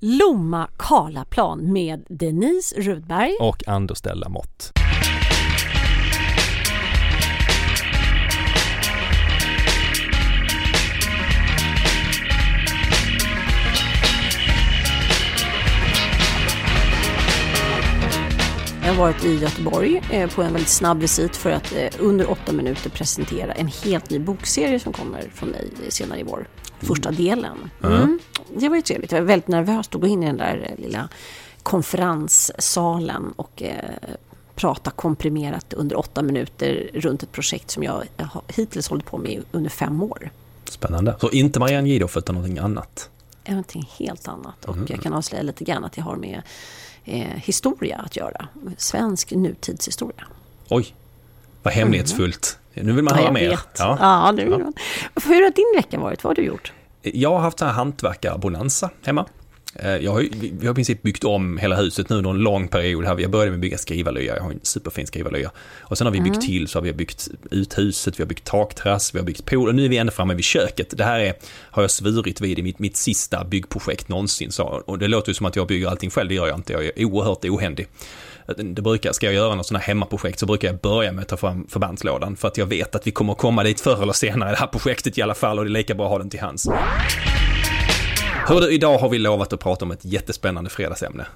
Lomma 0.00 0.68
Karlaplan 0.76 1.72
med 1.72 2.06
Denise 2.08 2.80
Rudberg. 2.80 3.32
Och 3.40 3.68
Anders 3.68 4.00
Della 4.00 4.28
Mott. 4.28 4.72
Jag 18.82 18.92
har 18.92 18.98
varit 18.98 19.24
i 19.24 19.34
Göteborg 19.34 20.02
eh, 20.10 20.30
på 20.30 20.42
en 20.42 20.52
väldigt 20.52 20.68
snabb 20.68 21.00
visit 21.00 21.36
för 21.36 21.50
att 21.50 21.72
eh, 21.72 21.88
under 21.98 22.30
åtta 22.30 22.52
minuter 22.52 22.90
presentera 22.90 23.52
en 23.52 23.68
helt 23.84 24.10
ny 24.10 24.18
bokserie 24.18 24.80
som 24.80 24.92
kommer 24.92 25.30
från 25.34 25.48
mig 25.48 25.70
senare 25.88 26.20
i 26.20 26.22
vår. 26.22 26.48
Första 26.80 27.10
delen. 27.10 27.70
Mm. 27.82 28.18
Det 28.56 28.68
var 28.68 28.76
ju 28.76 28.82
trevligt. 28.82 29.12
Jag 29.12 29.20
var 29.20 29.26
väldigt 29.26 29.48
nervös 29.48 29.88
att 29.88 30.00
gå 30.00 30.06
in 30.06 30.22
i 30.22 30.26
den 30.26 30.36
där 30.36 30.70
eh, 30.70 30.84
lilla 30.84 31.08
konferenssalen 31.62 33.32
och 33.36 33.62
eh, 33.62 33.74
prata 34.54 34.90
komprimerat 34.90 35.72
under 35.72 35.98
åtta 35.98 36.22
minuter 36.22 36.90
runt 36.94 37.22
ett 37.22 37.32
projekt 37.32 37.70
som 37.70 37.82
jag 37.82 38.02
har 38.18 38.42
hittills 38.48 38.88
hållit 38.88 39.04
på 39.04 39.18
med 39.18 39.42
under 39.52 39.70
fem 39.70 40.02
år. 40.02 40.30
Spännande. 40.64 41.16
Så 41.20 41.30
inte 41.30 41.60
Marianne 41.60 41.88
Gidoff 41.88 42.16
utan 42.16 42.34
någonting 42.34 42.58
annat? 42.58 43.10
Någonting 43.48 43.90
helt 43.98 44.28
annat. 44.28 44.64
Och 44.64 44.76
jag 44.88 45.02
kan 45.02 45.12
avslöja 45.12 45.42
lite 45.42 45.64
grann 45.64 45.84
att 45.84 45.96
jag 45.96 46.04
har 46.04 46.16
med 46.16 46.42
eh, 47.04 47.26
historia 47.36 47.96
att 47.96 48.16
göra. 48.16 48.48
Svensk 48.76 49.30
nutidshistoria. 49.30 50.24
Oj, 50.68 50.94
vad 51.66 51.74
hemlighetsfullt. 51.74 52.58
Nu 52.74 52.92
vill 52.92 53.04
man 53.04 53.14
Ja, 53.16 53.22
höra 53.22 53.32
mer. 53.32 53.48
vet. 53.50 53.68
Ja, 53.78 54.32
det 54.36 54.42
vill 54.44 54.50
man. 54.58 54.72
Hur 55.24 55.42
har 55.42 55.50
din 55.50 55.72
vecka 55.82 55.98
varit? 56.00 56.24
Vad 56.24 56.30
har 56.30 56.34
du 56.34 56.42
gjort? 56.48 56.72
Jag 57.02 57.30
har 57.30 57.38
haft 57.38 57.60
här 57.60 57.68
hantverkarbonanza 57.72 58.90
hemma. 59.04 59.26
Eh, 59.74 59.96
Jag 59.96 60.12
har, 60.12 60.20
vi 60.58 60.66
har 60.66 60.72
i 60.72 60.74
princip 60.74 61.02
byggt 61.02 61.24
om 61.24 61.58
hela 61.58 61.76
huset 61.76 62.08
nu 62.08 62.16
under 62.16 62.30
en 62.30 62.36
lång 62.38 62.68
period. 62.68 63.04
Här. 63.04 63.18
Jag 63.18 63.30
började 63.30 63.50
med 63.50 63.56
att 63.56 63.60
bygga 63.60 63.78
skrivarlya, 63.78 64.36
jag 64.36 64.42
har 64.42 64.50
en 64.50 64.60
superfin 64.62 65.06
skrivarlya. 65.06 65.50
Och 65.78 65.98
sen 65.98 66.06
har 66.06 66.12
vi 66.12 66.20
byggt 66.20 66.40
till, 66.40 66.68
så 66.68 66.78
har 66.78 66.82
vi 66.82 66.92
byggt 66.92 67.28
ut 67.50 67.78
huset, 67.78 68.18
vi 68.18 68.22
har 68.22 68.28
byggt 68.28 68.44
takterrass, 68.44 69.14
vi 69.14 69.18
har 69.18 69.26
byggt 69.26 69.44
pool 69.44 69.68
och 69.68 69.74
nu 69.74 69.84
är 69.84 69.88
vi 69.88 69.96
ända 69.96 70.12
framme 70.12 70.34
vid 70.34 70.44
köket. 70.44 70.96
Det 70.96 71.04
här 71.04 71.20
är, 71.20 71.34
har 71.70 71.82
jag 71.82 71.90
svurit 71.90 72.40
vid 72.40 72.58
i 72.58 72.62
mitt, 72.62 72.78
mitt 72.78 72.96
sista 72.96 73.44
byggprojekt 73.44 74.08
någonsin. 74.08 74.52
Så, 74.52 74.64
och 74.64 74.98
det 74.98 75.08
låter 75.08 75.28
ju 75.30 75.34
som 75.34 75.46
att 75.46 75.56
jag 75.56 75.66
bygger 75.66 75.88
allting 75.88 76.10
själv, 76.10 76.28
det 76.28 76.34
gör 76.34 76.46
jag 76.46 76.56
inte. 76.58 76.72
Jag 76.72 76.84
är 76.84 77.04
oerhört 77.04 77.44
ohändig. 77.44 77.86
Det 78.46 78.82
brukar, 78.82 79.12
ska 79.12 79.26
jag 79.26 79.34
göra 79.34 79.54
något 79.54 79.66
sådana 79.66 79.78
här 79.80 79.86
hemmaprojekt 79.86 80.38
så 80.38 80.46
brukar 80.46 80.68
jag 80.68 80.80
börja 80.80 81.12
med 81.12 81.22
att 81.22 81.28
ta 81.28 81.36
fram 81.36 81.66
förbandslådan 81.68 82.36
för 82.36 82.48
att 82.48 82.58
jag 82.58 82.66
vet 82.66 82.94
att 82.94 83.06
vi 83.06 83.10
kommer 83.10 83.34
komma 83.34 83.62
dit 83.62 83.80
förr 83.80 84.02
eller 84.02 84.12
senare 84.12 84.50
i 84.50 84.52
det 84.52 84.58
här 84.58 84.66
projektet 84.66 85.18
i 85.18 85.22
alla 85.22 85.34
fall 85.34 85.58
och 85.58 85.64
det 85.64 85.70
är 85.70 85.72
lika 85.72 85.94
bra 85.94 86.06
att 86.06 86.10
ha 86.10 86.18
den 86.18 86.30
till 86.30 86.40
hands. 86.40 86.68
Hör 88.46 88.60
du, 88.60 88.72
idag 88.72 88.98
har 88.98 89.08
vi 89.08 89.18
lovat 89.18 89.52
att 89.52 89.60
prata 89.60 89.84
om 89.84 89.90
ett 89.90 90.04
jättespännande 90.04 90.70
fredagsämne. 90.70 91.26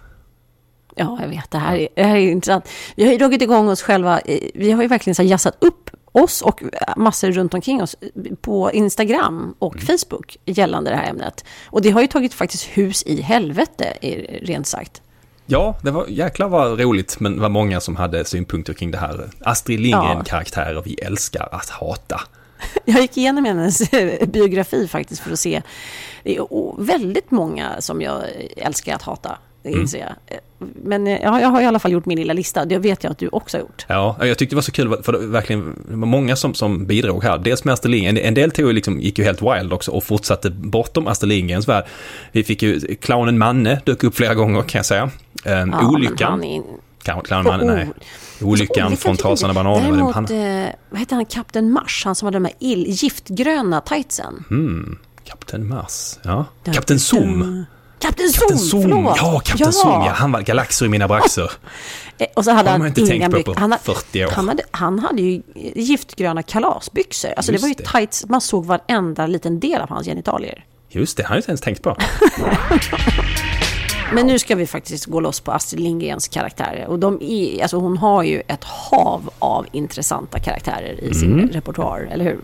Ja, 0.95 1.19
jag 1.21 1.29
vet. 1.29 1.51
Det 1.51 1.59
här 1.59 1.77
är, 1.77 1.89
det 1.95 2.03
här 2.03 2.17
är 2.17 2.21
intressant. 2.21 2.69
Vi 2.97 3.05
har 3.05 3.13
ju 3.13 3.19
dragit 3.19 3.43
igång 3.43 3.69
oss 3.69 3.83
själva. 3.83 4.21
Vi 4.55 4.71
har 4.71 4.83
ju 4.83 4.89
verkligen 4.89 5.15
så 5.15 5.23
jazzat 5.23 5.57
upp 5.61 5.91
oss 6.13 6.43
och 6.43 6.63
massor 6.97 7.31
runt 7.31 7.55
omkring 7.55 7.83
oss 7.83 7.97
på 8.41 8.73
Instagram 8.73 9.55
och 9.59 9.81
Facebook 9.81 10.37
gällande 10.45 10.91
det 10.91 10.97
här 10.97 11.11
ämnet. 11.11 11.45
Och 11.67 11.83
det 11.83 11.91
har 11.91 12.01
ju 12.01 12.07
tagit 12.07 12.35
faktiskt 12.35 12.65
hus 12.65 13.03
i 13.03 13.21
helvete, 13.21 13.97
rent 14.43 14.67
sagt. 14.67 15.03
Ja, 15.51 15.75
det 15.83 15.91
var 15.91 16.07
jäklar 16.09 16.49
vad 16.49 16.81
roligt, 16.81 17.21
men 17.21 17.37
det 17.37 17.43
var 17.43 17.49
många 17.49 17.81
som 17.81 17.97
hade 17.97 18.25
synpunkter 18.25 18.73
kring 18.73 18.91
det 18.91 18.99
här. 18.99 19.29
Astrid 19.41 19.81
Lindgren-karaktärer 19.81 20.83
vi 20.85 20.95
älskar 20.95 21.49
att 21.53 21.69
hata. 21.71 22.21
Jag 22.85 23.01
gick 23.01 23.17
igenom 23.17 23.45
hennes 23.45 23.93
eh, 23.93 24.27
biografi 24.29 24.89
faktiskt 24.89 25.23
för 25.23 25.33
att 25.33 25.39
se. 25.39 25.63
Det 26.25 26.37
är 26.37 26.83
väldigt 26.83 27.31
många 27.31 27.81
som 27.81 28.03
jag 28.03 28.23
älskar 28.57 28.95
att 28.95 29.03
hata, 29.03 29.39
det 29.63 29.71
inser 29.71 29.99
jag. 29.99 30.09
Eh, 30.27 30.41
Men 30.85 31.07
eh, 31.07 31.19
ja, 31.23 31.41
jag 31.41 31.49
har 31.49 31.61
i 31.61 31.65
alla 31.65 31.79
fall 31.79 31.93
gjort 31.93 32.07
min 32.07 32.19
lilla 32.19 32.33
lista. 32.33 32.65
Det 32.65 32.79
vet 32.79 33.05
jag 33.05 33.11
att 33.11 33.19
du 33.19 33.29
också 33.29 33.57
har 33.57 33.63
gjort. 33.63 33.87
Ja, 33.89 34.17
jag 34.21 34.39
tyckte 34.39 34.55
det 34.55 34.57
var 34.57 34.63
så 34.63 34.73
kul, 34.73 35.03
för 35.03 35.13
det 35.13 35.19
var 35.19 35.27
verkligen 35.27 35.85
det 35.89 35.97
var 35.97 36.07
många 36.07 36.37
som, 36.37 36.55
som 36.55 36.87
bidrog 36.87 37.23
här. 37.25 37.39
Dels 37.39 37.65
med 37.65 37.73
Astrid 37.75 37.91
Lindgren, 37.91 38.17
en 38.19 38.35
del 38.35 38.51
tog 38.51 38.75
liksom, 38.75 39.01
gick 39.01 39.19
ju 39.19 39.25
helt 39.25 39.43
wild 39.43 39.73
också 39.73 39.91
och 39.91 40.05
fortsatte 40.05 40.51
bortom 40.51 41.07
Astrid 41.07 41.29
Lindgrens 41.29 41.69
värld. 41.69 41.85
Vi 42.33 42.45
fick 42.45 42.63
ju, 42.63 42.81
clownen 42.81 43.39
Manne 43.39 43.81
dök 43.85 44.05
upp 44.05 44.17
flera 44.17 44.35
gånger 44.35 44.63
kan 44.63 44.79
jag 44.79 44.87
säga. 44.87 45.11
Um, 45.45 45.71
Ja, 45.71 45.89
olyckan, 45.89 46.31
han 46.31 46.45
är- 46.45 46.63
Clown- 47.05 47.23
clownen 47.23 47.45
Manne, 47.47 47.75
nej. 47.75 47.89
Olyckan 48.43 48.97
från. 48.97 49.17
Trasan 49.17 49.49
och 49.51 49.55
bananer. 49.55 49.93
Däremot, 49.93 50.15
Han, 50.15 50.25
eh, 50.25 50.69
vad 50.91 51.01
heter 51.01 51.17
han, 51.17 51.25
Kapten 51.25 51.73
Mars, 51.73 52.03
han 52.05 52.15
som 52.15 52.27
hade 52.27 52.37
de 52.37 52.45
här 52.45 52.55
ill, 52.59 52.85
giftgröna 52.89 53.81
tightsen. 53.81 54.45
mm, 54.51 54.99
Kapten 55.25 55.69
Mars, 55.69 56.19
ja. 56.23 56.45
Kapten 56.73 57.01
Zoom. 57.01 57.65
Kapten 57.99 58.29
Zoom, 58.29 58.59
Zoom, 58.59 58.83
förlåt! 58.83 59.17
ja, 59.17 59.41
Kapten 59.45 59.73
Zoom, 59.73 60.05
ja. 60.05 60.13
Han 60.13 60.33
var 60.33 60.41
galaxer 60.41 60.87
i 60.87 60.89
mina 60.89 61.09
braxer. 61.09 61.51
Eh, 62.19 62.27
Och 62.37 62.45
så 62.45 62.51
hade 62.51 62.71
han 62.71 62.79
man 62.79 62.89
inte 62.89 63.07
tänkt 63.07 63.31
på 63.31 63.43
på 63.43 63.61
han, 63.61 63.73
hade- 63.73 63.83
40 63.85 64.25
år. 64.25 64.31
Han 64.31 64.49
hade, 64.49 64.63
han 64.71 64.99
hade 64.99 65.23
ju 65.23 65.43
giftgröna 65.75 66.43
kalasbyxor. 66.43 67.31
Alltså 67.37 67.53
det 67.53 67.55
Just 67.57 67.63
var 67.65 67.69
ju 67.69 67.75
det. 67.75 67.85
tights, 67.85 68.27
man 68.29 68.41
såg 68.41 68.65
varenda 68.67 69.27
liten 69.27 69.61
del 69.61 69.81
av 69.81 69.89
hans 69.89 70.07
genitalier. 70.07 70.65
Just 70.89 71.17
det, 71.17 71.23
han 71.23 71.29
har 71.29 71.37
jag 71.37 71.41
inte 71.41 71.51
ens 71.51 71.61
tänkt 71.61 71.83
på. 71.83 71.97
Men 74.15 74.27
nu 74.27 74.39
ska 74.39 74.55
vi 74.55 74.67
faktiskt 74.67 75.07
gå 75.07 75.21
loss 75.21 75.41
på 75.41 75.53
Astrid 75.53 75.81
Lindgrens 75.81 76.29
karaktärer. 76.29 76.87
Och 76.87 76.99
de 76.99 77.19
är, 77.23 77.63
alltså 77.63 77.77
hon 77.77 77.97
har 77.97 78.23
ju 78.23 78.43
ett 78.49 78.65
hav 78.65 79.31
av 79.39 79.67
intressanta 79.73 80.39
karaktärer 80.39 81.05
i 81.05 81.15
sin 81.15 81.49
repertoar, 81.53 82.09
eller 82.13 82.25
hur? 82.25 82.39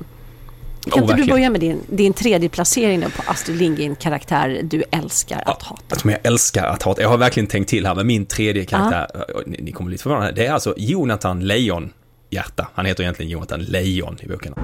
Kan 0.90 1.02
inte 1.02 1.14
du 1.14 1.26
börja 1.26 1.50
med 1.50 1.60
din, 1.60 1.80
din 1.86 2.12
tredje 2.12 2.48
placering 2.48 3.02
på 3.02 3.22
Astrid 3.26 3.58
Lindgren-karaktär 3.58 4.60
du 4.62 4.84
älskar 4.90 5.42
att 5.46 5.62
hata? 5.62 5.96
Som 5.96 6.10
jag 6.10 6.20
älskar 6.22 6.64
att 6.64 6.82
hata. 6.82 7.02
Jag 7.02 7.08
har 7.08 7.18
verkligen 7.18 7.46
tänkt 7.46 7.68
till 7.68 7.86
här 7.86 7.94
med 7.94 8.06
min 8.06 8.26
tredje 8.26 8.64
karaktär. 8.64 9.06
Ni, 9.46 9.62
ni 9.62 9.72
kommer 9.72 9.90
lite 9.90 10.02
förvånade. 10.02 10.32
Det 10.32 10.46
är 10.46 10.52
alltså 10.52 10.74
Jonathan 10.76 11.40
Lejon 11.40 11.92
Hjärta. 12.30 12.68
Han 12.74 12.86
heter 12.86 13.02
egentligen 13.02 13.30
Jonathan 13.30 13.60
Lejon 13.60 14.18
i 14.20 14.28
boken. 14.28 14.54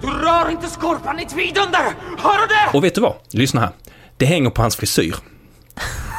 Du 0.00 0.06
rör 0.06 0.50
inte 0.50 0.66
skorpan 0.66 1.20
i 1.20 1.24
tvidunder! 1.24 1.94
Hör 2.18 2.40
du 2.40 2.46
det? 2.46 2.78
Och 2.78 2.84
vet 2.84 2.94
du 2.94 3.00
vad? 3.00 3.14
Lyssna 3.30 3.60
här. 3.60 3.70
Det 4.16 4.26
hänger 4.26 4.50
på 4.50 4.62
hans 4.62 4.76
frisyr. 4.76 5.14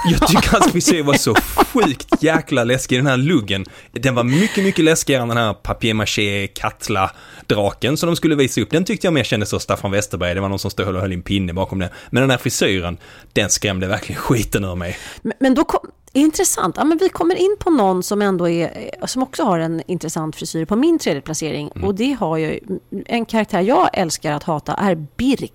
Jag 0.06 0.28
tycker 0.28 0.50
hans 0.52 0.72
frisyr 0.72 1.04
var 1.04 1.14
så 1.14 1.36
sjukt 1.36 2.24
jäkla 2.24 2.64
läskig. 2.64 3.00
Den 3.00 3.08
här 3.08 3.18
luggen, 3.18 3.66
den 3.92 4.16
var 4.16 4.24
mycket, 4.24 4.64
mycket 4.64 4.86
läskigare 4.86 5.22
än 5.22 5.28
den 5.28 5.38
här 5.38 5.54
papier-maché 5.54 6.48
Katla-draken 6.48 7.98
som 7.98 8.08
de 8.08 8.16
skulle 8.16 8.36
visa 8.36 8.62
upp. 8.62 8.72
Den 8.72 8.86
tyckte 8.86 9.08
jag 9.08 9.14
mer 9.14 9.24
kändes 9.24 9.50
som 9.50 9.60
Staffan 9.60 9.92
Westerberg. 9.92 10.36
Det 10.36 10.42
var 10.42 10.50
någon 10.50 10.60
som 10.60 10.72
stod 10.72 10.88
och 10.88 11.02
höll 11.02 11.12
en 11.12 11.22
pinne 11.22 11.54
bakom 11.54 11.80
den. 11.80 11.90
Men 12.10 12.22
den 12.22 12.30
här 12.30 12.38
frisyren, 12.38 12.98
den 13.34 13.50
skrämde 13.50 13.88
verkligen 13.88 14.22
skiten 14.22 14.64
ur 14.64 14.76
mig. 14.76 14.98
Men, 15.22 15.34
men 15.40 15.56
då 15.56 15.64
kom, 15.64 15.80
intressant. 16.14 16.76
Ja, 16.78 16.84
men 16.84 16.98
vi 16.98 17.10
kommer 17.10 17.36
in 17.36 17.56
på 17.60 17.70
någon 17.70 18.04
som 18.04 18.22
ändå 18.22 18.50
är, 18.50 18.92
eh, 19.00 19.06
som 19.06 19.24
också 19.24 19.44
har 19.44 19.60
en 19.60 19.82
intressant 19.88 20.36
frisyr 20.36 20.66
på 20.66 20.76
min 20.76 21.00
tredje 21.00 21.22
placering. 21.22 21.72
Mm. 21.76 21.88
Och 21.88 21.96
det 21.96 22.14
har 22.14 22.38
ju, 22.38 22.60
en 23.06 23.26
karaktär 23.26 23.62
jag 23.62 23.90
älskar 23.94 24.32
att 24.32 24.44
hata 24.44 24.74
är 24.74 24.96
Birk 24.96 25.54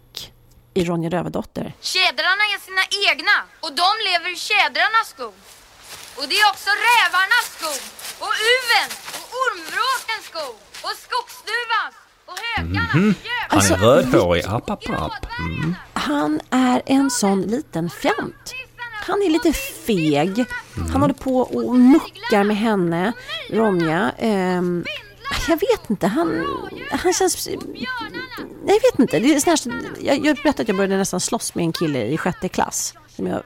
i 0.77 0.85
Ronja 0.85 1.11
Rövardotter. 1.11 1.73
Tjädrarna 1.81 2.45
är 2.55 2.61
sina 2.69 2.85
egna 3.11 3.37
och 3.61 3.73
de 3.83 3.91
lever 4.09 4.31
i 4.33 4.37
tjädrarnas 4.37 5.09
skog. 5.15 5.35
Och 6.19 6.25
det 6.29 6.37
är 6.43 6.47
också 6.53 6.71
rävarnas 6.91 7.47
skog 7.57 7.81
och 8.25 8.35
uvens 8.55 8.95
och 9.17 9.27
ormvråkens 9.43 10.25
skog 10.31 10.57
och 10.87 10.95
skogsduvans 11.05 11.95
Och 12.31 12.39
högarna, 12.51 12.89
Han 12.93 13.15
Alltså, 13.49 13.75
är 13.75 13.79
rödhårig, 13.79 14.45
app, 14.47 14.71
app, 14.71 14.89
app. 14.91 15.27
Mm. 15.39 15.75
Han 15.93 16.41
är 16.51 16.83
en 16.87 17.11
sån 17.11 17.43
liten 17.43 17.91
fjant. 17.91 18.55
Han 19.07 19.23
är 19.23 19.31
lite 19.31 19.53
feg. 19.87 20.45
Han 20.93 21.01
håller 21.03 21.15
på 21.15 21.39
och 21.41 21.75
muckar 21.77 22.45
med 22.45 22.57
henne, 22.57 23.13
Ronja. 23.51 24.13
Ehm, 24.19 24.85
jag 25.49 25.61
vet 25.61 25.91
inte, 25.91 26.07
han, 26.07 26.47
han 26.91 27.13
känns... 27.13 27.49
Jag 28.67 28.75
vet 28.75 28.99
inte. 28.99 29.19
Det 29.19 29.35
är 29.35 29.57
sån 29.57 29.73
här, 29.73 29.83
jag, 30.01 30.17
jag 30.27 30.37
berättade 30.37 30.63
att 30.63 30.69
jag 30.69 30.77
började 30.77 30.97
nästan 30.97 31.21
slåss 31.21 31.55
med 31.55 31.63
en 31.65 31.73
kille 31.73 32.05
i 32.07 32.19
sjätte 32.19 32.49
klass. 32.49 32.95
Som 33.09 33.27
jag 33.27 33.43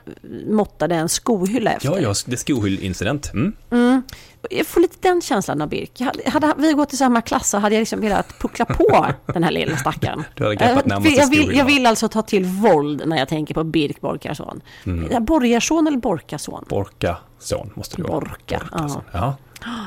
måttade 0.49 0.95
en 0.95 1.09
skohylla 1.09 1.73
efter. 1.73 1.89
Ja, 1.89 1.99
ja, 1.99 2.15
det 2.27 2.33
är 2.33 2.37
skohyllincident. 2.37 3.33
Mm. 3.33 4.03
Jag 4.51 4.67
får 4.67 4.81
lite 4.81 4.97
den 5.01 5.21
känslan 5.23 5.63
av 5.63 5.69
Birk. 5.69 5.91
Jag 5.95 6.07
hade, 6.31 6.47
hade 6.47 6.63
vi 6.63 6.73
gått 6.73 6.93
i 6.93 6.97
samma 6.97 7.23
klass 7.23 7.51
så 7.51 7.59
hade 7.59 7.75
jag 7.75 7.81
liksom 7.81 8.01
velat 8.01 8.39
puckla 8.39 8.65
på 8.65 9.07
den 9.33 9.45
här 9.45 9.51
lilla 9.51 9.77
stackaren. 9.77 10.25
Du 10.35 10.43
hade 10.45 10.57
greppat 10.57 10.77
Jag- 10.77 10.87
närmaste 10.87 11.11
jag, 11.11 11.31
vill, 11.31 11.57
jag 11.57 11.65
vill 11.65 11.87
alltså 11.87 12.09
ta 12.09 12.23
till 12.23 12.45
våld 12.45 13.03
när 13.07 13.19
jag 13.19 13.29
tänker 13.29 13.55
på 13.55 13.65
Birk 13.65 14.01
Borkarson. 14.01 14.61
Mm. 14.85 15.25
Borgarson 15.25 15.87
eller 15.87 15.99
Borkason? 15.99 16.65
Borka 16.69 17.17
son 17.39 17.71
måste 17.75 17.97
det 17.97 18.03
vara. 18.03 18.21
Borka, 18.21 18.61
son. 18.89 19.03
Ja. 19.13 19.37
Ja, 19.63 19.87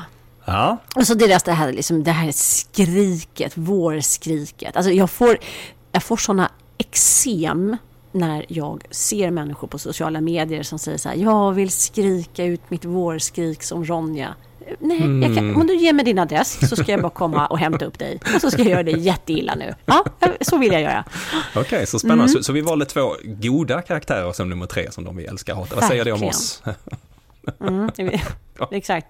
Och 0.96 1.06
så 1.06 1.14
deras 1.14 1.42
det 1.42 1.52
här, 1.52 1.72
liksom, 1.72 2.04
det 2.04 2.10
här 2.10 2.32
skriket, 2.32 3.52
vårskriket. 3.56 4.76
Alltså 4.76 4.92
jag 4.92 5.10
får, 5.10 5.38
jag 5.92 6.02
får 6.02 6.16
såna 6.16 6.50
eksem 6.78 7.76
när 8.12 8.44
jag 8.48 8.84
ser 8.90 9.30
människor 9.30 9.68
på 9.68 9.78
sociala 9.78 10.20
medier 10.20 10.62
som 10.62 10.78
säger 10.78 10.98
så 10.98 11.08
här, 11.08 11.16
jag 11.16 11.52
vill 11.52 11.70
skrika 11.70 12.44
ut 12.44 12.60
mitt 12.68 12.84
vårskrik 12.84 13.62
som 13.62 13.84
Ronja. 13.84 14.34
Nej, 14.78 15.20
jag 15.22 15.34
kan, 15.36 15.56
om 15.56 15.66
du 15.66 15.76
ger 15.76 15.92
mig 15.92 16.04
din 16.04 16.18
adress 16.18 16.68
så 16.68 16.76
ska 16.76 16.92
jag 16.92 17.02
bara 17.02 17.10
komma 17.10 17.46
och 17.46 17.58
hämta 17.58 17.84
upp 17.84 17.98
dig. 17.98 18.20
Och 18.34 18.40
så 18.40 18.50
ska 18.50 18.62
jag 18.62 18.70
göra 18.70 18.82
dig 18.82 18.98
jätteilla 18.98 19.54
nu. 19.54 19.74
Ja, 19.86 20.04
så 20.40 20.58
vill 20.58 20.72
jag 20.72 20.82
göra. 20.82 21.04
okej, 21.54 21.86
så 21.86 21.98
spännande. 21.98 22.24
Mm. 22.24 22.34
Så, 22.34 22.42
så 22.42 22.52
vi 22.52 22.60
valde 22.60 22.84
två 22.84 23.14
goda 23.24 23.82
karaktärer 23.82 24.32
som 24.32 24.50
nummer 24.50 24.66
tre 24.66 24.92
som 24.92 25.04
de 25.04 25.16
vi 25.16 25.24
älskar 25.24 25.54
hata. 25.54 25.74
Vad 25.74 25.84
säger 25.84 26.04
det 26.04 26.12
om 26.12 26.22
oss? 26.22 26.62
Mm, 27.60 27.90
exakt. 28.70 29.06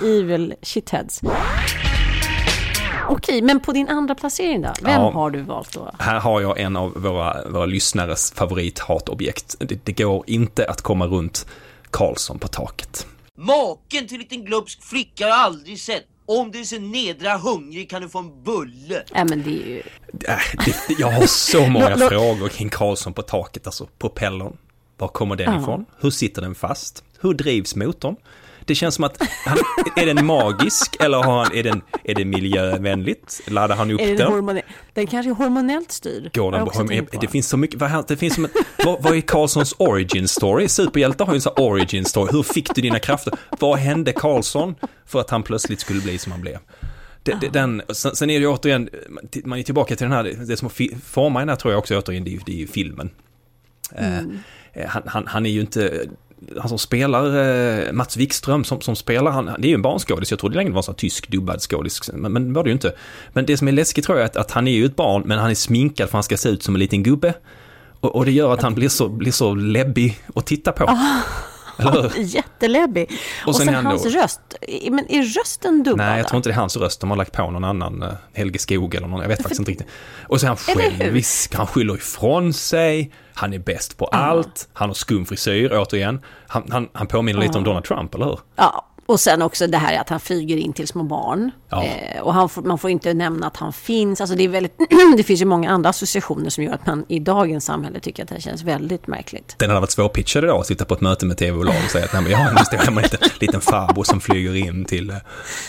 The 0.00 0.06
evil 0.06 0.54
shitheads. 0.62 1.20
Okej, 3.08 3.42
men 3.42 3.60
på 3.60 3.72
din 3.72 3.88
andra 3.88 4.14
placering 4.14 4.62
då? 4.62 4.72
Vem 4.82 4.92
Ja. 5.00 5.10
har 5.10 5.30
du 5.30 5.42
valt 5.42 5.72
då? 5.72 5.90
Här 5.98 6.20
har 6.20 6.40
jag 6.40 6.60
en 6.60 6.76
av 6.76 6.92
våra, 7.02 7.48
våra 7.50 7.66
lyssnares 7.66 8.32
favorithatobjekt. 8.32 9.56
Det, 9.58 9.86
det 9.86 9.92
går 9.92 10.24
inte 10.26 10.66
att 10.70 10.82
komma 10.82 11.06
runt 11.06 11.46
Karlsson 11.90 12.38
på 12.38 12.48
taket. 12.48 13.06
Maken 13.38 14.08
till 14.08 14.18
liten 14.18 14.44
glupsk 14.44 14.82
flicka 14.82 15.24
har 15.24 15.30
jag 15.30 15.38
aldrig 15.38 15.80
sett. 15.80 16.04
Om 16.28 16.50
du 16.50 16.60
är 16.60 16.64
så 16.64 16.78
nedra 16.78 17.36
hungrig 17.36 17.90
kan 17.90 18.02
du 18.02 18.08
få 18.08 18.18
en 18.18 18.42
bulle. 18.42 19.02
Ja, 19.14 19.24
men 19.24 19.42
det 19.42 19.50
är 19.62 19.66
ju... 19.68 19.78
Äh, 20.28 20.38
det, 20.64 20.94
jag 20.98 21.10
har 21.10 21.26
så 21.26 21.66
många 21.70 21.96
frågor 21.96 22.48
kring 22.48 22.68
Karlsson 22.68 23.12
på 23.12 23.22
taket, 23.22 23.66
alltså 23.66 23.88
propellern. 23.98 24.56
Var 24.98 25.08
kommer 25.08 25.36
den 25.36 25.54
Ja. 25.54 25.60
ifrån? 25.62 25.84
Hur 26.00 26.10
sitter 26.10 26.42
den 26.42 26.54
fast? 26.54 27.04
Hur 27.20 27.34
drivs 27.34 27.76
motorn? 27.76 28.16
Det 28.64 28.74
känns 28.74 28.94
som 28.94 29.04
att, 29.04 29.22
han, 29.46 29.58
är 29.96 30.06
den 30.14 30.26
magisk 30.26 30.96
eller 31.00 31.18
har 31.22 31.44
han, 31.44 31.52
är, 31.54 31.62
den, 31.62 31.80
är 32.04 32.14
det 32.14 32.24
miljövänligt? 32.24 33.40
Laddar 33.46 33.76
han 33.76 33.90
upp 33.90 34.00
Är 34.00 34.06
den, 34.06 34.16
den? 34.16 34.32
hormone- 34.32 34.62
den 34.94 35.06
kanske 35.06 35.30
är 35.30 35.34
hormonellt 35.34 35.92
styrd. 35.92 36.34
Går 36.34 36.52
den 36.52 36.66
på. 36.66 37.18
det 37.20 37.28
finns 37.28 37.48
så 37.48 37.56
mycket, 37.56 37.80
vad, 37.80 38.08
det 38.08 38.16
finns 38.16 38.34
som 38.34 38.44
ett, 38.44 38.50
vad, 38.84 39.02
vad 39.02 39.16
är 39.16 39.20
Karlssons 39.20 39.74
origin 39.78 40.28
story? 40.28 40.68
Superhjältar 40.68 41.26
har 41.26 41.32
ju 41.32 41.36
en 41.36 41.40
sån 41.40 41.52
origin 41.56 42.04
story. 42.04 42.28
Hur 42.32 42.42
fick 42.42 42.74
du 42.74 42.82
dina 42.82 42.98
krafter? 42.98 43.32
Vad 43.60 43.78
hände 43.78 44.12
Karlsson 44.12 44.74
för 45.06 45.20
att 45.20 45.30
han 45.30 45.42
plötsligt 45.42 45.80
skulle 45.80 46.00
bli 46.00 46.18
som 46.18 46.32
han 46.32 46.40
blev? 46.40 46.58
Det, 47.22 47.36
det, 47.40 47.48
den, 47.48 47.82
sen, 47.88 48.16
sen 48.16 48.30
är 48.30 48.40
det 48.40 48.46
återigen, 48.46 48.88
man 49.44 49.58
är 49.58 49.62
tillbaka 49.62 49.96
till 49.96 50.04
den 50.04 50.12
här, 50.12 50.24
det 50.48 50.56
som 50.56 50.70
formar 51.04 51.40
den 51.40 51.48
här 51.48 51.56
tror 51.56 51.72
jag 51.72 51.78
också 51.78 51.98
återigen, 51.98 52.24
det 52.24 52.30
är 52.30 52.32
ju- 52.32 52.40
det 52.46 52.52
är 52.52 52.56
ju 52.56 52.66
filmen. 52.66 53.10
Mm. 53.92 54.38
Han, 54.88 55.02
han, 55.06 55.26
han 55.26 55.46
är 55.46 55.50
ju 55.50 55.60
inte, 55.60 56.06
han 56.58 56.68
som 56.68 56.78
spelar, 56.78 57.36
eh, 57.36 57.92
Mats 57.92 58.16
Wikström 58.16 58.64
som, 58.64 58.80
som 58.80 58.96
spelar, 58.96 59.30
han, 59.30 59.44
det 59.44 59.66
är 59.66 59.68
ju 59.68 59.74
en 59.74 59.82
barnskådis, 59.82 60.30
jag 60.30 60.40
trodde 60.40 60.56
länge 60.56 60.70
det 60.70 60.74
var 60.74 60.78
en 60.78 60.82
sån 60.82 60.92
här 60.92 60.98
tysk 60.98 61.28
dubbad 61.28 61.60
skådis, 61.60 62.10
men, 62.14 62.32
men 62.32 62.48
det 62.48 62.54
var 62.54 62.64
det 62.64 62.68
ju 62.68 62.74
inte. 62.74 62.94
Men 63.32 63.46
det 63.46 63.56
som 63.56 63.68
är 63.68 63.72
läskigt 63.72 64.04
tror 64.04 64.18
jag 64.18 64.24
är 64.24 64.30
att, 64.30 64.36
att 64.36 64.50
han 64.50 64.68
är 64.68 64.72
ju 64.72 64.84
ett 64.84 64.96
barn, 64.96 65.22
men 65.26 65.38
han 65.38 65.50
är 65.50 65.54
sminkad 65.54 65.96
för 65.96 66.04
att 66.04 66.12
han 66.12 66.22
ska 66.22 66.36
se 66.36 66.48
ut 66.48 66.62
som 66.62 66.74
en 66.74 66.78
liten 66.78 67.02
gubbe. 67.02 67.34
Och, 68.00 68.16
och 68.16 68.24
det 68.24 68.32
gör 68.32 68.52
att 68.52 68.62
han 68.62 68.74
blir 68.74 68.88
så, 68.88 69.08
blir 69.08 69.32
så 69.32 69.54
läbbig 69.54 70.18
att 70.34 70.46
titta 70.46 70.72
på. 70.72 70.84
Ah. 70.84 71.22
Jätteläbbig. 72.16 73.10
Och, 73.46 73.56
sen 73.56 73.66
sen, 73.66 73.68
är 73.74 73.76
han 73.76 73.84
då- 73.84 73.90
hans 73.90 74.06
röst. 74.06 74.40
Men 74.90 75.10
är 75.10 75.22
rösten 75.22 75.82
dubbad? 75.82 76.06
Nej, 76.06 76.18
jag 76.18 76.28
tror 76.28 76.36
inte 76.36 76.48
det 76.48 76.52
är 76.54 76.58
hans 76.58 76.76
röst. 76.76 77.00
De 77.00 77.10
har 77.10 77.16
lagt 77.16 77.32
på 77.32 77.50
någon 77.50 77.64
annan, 77.64 78.02
eh, 78.02 78.08
Helge 78.32 78.58
Skog 78.58 78.94
eller 78.94 79.08
någon, 79.08 79.20
jag 79.20 79.28
vet 79.28 79.42
faktiskt 79.42 79.58
inte 79.60 79.70
riktigt. 79.70 79.88
Och 80.28 80.42
är 80.42 80.46
han 80.48 80.56
självisk, 80.56 81.54
han 81.54 81.66
skyller 81.66 81.94
ifrån 81.94 82.52
sig, 82.52 83.12
han 83.34 83.52
är 83.52 83.58
bäst 83.58 83.96
på 83.96 84.06
allt, 84.06 84.68
han 84.72 84.88
har 84.88 84.94
skum 84.94 85.26
frisyr 85.26 85.72
återigen. 85.72 86.20
Han, 86.46 86.64
han, 86.70 86.88
han 86.92 87.06
påminner 87.06 87.40
lite 87.40 87.58
om 87.58 87.64
Donald 87.64 87.84
Trump, 87.84 88.14
eller 88.14 88.24
hur? 88.24 88.38
Ja, 88.56 88.86
och 89.06 89.20
sen 89.20 89.42
också 89.42 89.66
det 89.66 89.78
här 89.78 90.00
att 90.00 90.08
han 90.08 90.20
flyger 90.20 90.56
in 90.56 90.72
till 90.72 90.88
små 90.88 91.02
barn. 91.02 91.50
Ja. 91.68 91.84
Eh, 91.84 92.20
och 92.20 92.52
får, 92.52 92.62
man 92.62 92.78
får 92.78 92.90
inte 92.90 93.14
nämna 93.14 93.46
att 93.46 93.56
han 93.56 93.72
finns. 93.72 94.20
Alltså 94.20 94.36
det, 94.36 94.44
är 94.44 94.48
väldigt, 94.48 94.78
det 95.16 95.22
finns 95.22 95.40
ju 95.40 95.44
många 95.44 95.70
andra 95.70 95.90
associationer 95.90 96.50
som 96.50 96.64
gör 96.64 96.72
att 96.72 96.86
man 96.86 97.04
i 97.08 97.18
dagens 97.18 97.64
samhälle 97.64 98.00
tycker 98.00 98.22
att 98.22 98.28
det 98.28 98.34
här 98.34 98.42
känns 98.42 98.62
väldigt 98.62 99.06
märkligt. 99.06 99.54
Den 99.58 99.70
hade 99.70 99.80
varit 99.80 99.90
svårpitchad 99.90 100.44
idag, 100.44 100.60
att 100.60 100.66
sitta 100.66 100.84
på 100.84 100.94
ett 100.94 101.00
möte 101.00 101.26
med 101.26 101.38
tv-bolag 101.38 101.74
och 101.84 101.90
säga 101.90 102.04
att 102.04 102.12
nej, 102.12 102.22
men 102.22 102.30
jag 102.32 102.38
har 102.38 102.48
en 102.88 102.94
liten, 102.94 103.20
liten 103.40 103.60
farbror 103.60 104.04
som 104.04 104.20
flyger 104.20 104.54
in 104.54 104.84
till, 104.84 105.10
eh, 105.10 105.16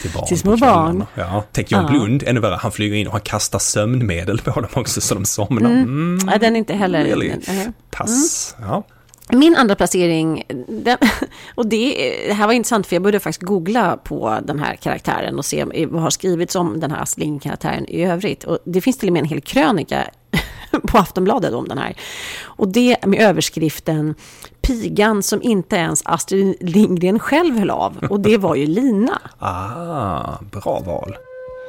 till 0.01 0.12
barn. 0.12 0.28
Till 0.28 0.40
små 0.40 0.57
barn. 0.57 1.06
Ja, 1.16 1.44
tänk 1.51 1.72
John 1.72 1.81
Ja. 1.81 1.90
Blund, 1.90 2.24
ännu 2.25 2.40
värre, 2.40 2.56
han 2.56 2.72
flyger 2.72 2.95
in 2.95 3.07
och 3.07 3.13
han 3.13 3.22
kastar 3.22 3.60
sömnmedel 3.60 4.42
på 4.42 4.62
dem 4.62 4.69
också 4.74 5.01
så 5.01 5.13
de 5.13 5.25
somnar. 5.25 5.69
Mm. 5.72 6.19
Nej, 6.24 6.40
den 6.40 6.56
är 6.56 6.60
inte 6.60 6.74
heller... 6.74 7.04
Really? 7.04 7.33
nej. 7.48 7.72
Pass. 7.92 8.56
Ja. 8.62 8.83
Min 9.32 9.56
andra 9.56 9.76
placering, 9.76 10.44
den, 10.68 10.98
och 11.56 11.68
det, 11.68 11.96
det 12.28 12.34
här 12.34 12.48
var 12.48 12.54
intressant 12.54 12.88
för 12.88 12.96
jag 12.96 13.04
började 13.04 13.20
faktiskt 13.20 13.42
googla 13.42 13.98
på 13.98 14.40
den 14.44 14.60
här 14.60 14.76
karaktären 14.76 15.38
och 15.38 15.46
se 15.46 15.86
vad 15.86 16.02
har 16.02 16.10
skrivits 16.10 16.56
om 16.56 16.80
den 16.80 16.92
här 16.92 17.02
Astrid 17.02 17.26
Lindgren-karaktären 17.26 17.86
i 17.86 18.06
övrigt. 18.06 18.44
Och 18.44 18.60
det 18.64 18.82
finns 18.82 18.98
till 18.98 19.10
och 19.10 19.14
med 19.14 19.20
en 19.20 19.26
hel 19.26 19.42
krönika 19.42 20.10
på 20.88 20.98
Aftonbladet 20.98 21.54
om 21.54 21.68
den 21.68 21.78
här. 21.78 21.96
Och 22.44 22.68
det 22.68 23.06
med 23.06 23.22
överskriften 23.22 24.16
Pigan 24.62 25.24
som 25.24 25.42
inte 25.42 25.76
ens 25.76 26.02
Astrid 26.06 26.58
Lindgren 26.60 27.20
själv 27.20 27.58
höll 27.58 27.70
av. 27.70 28.08
Och 28.10 28.20
det 28.20 28.38
var 28.38 28.56
ju 28.56 28.66
Lina. 28.66 29.22
Ah, 29.40 30.40
bra 30.52 30.80
val. 30.86 31.16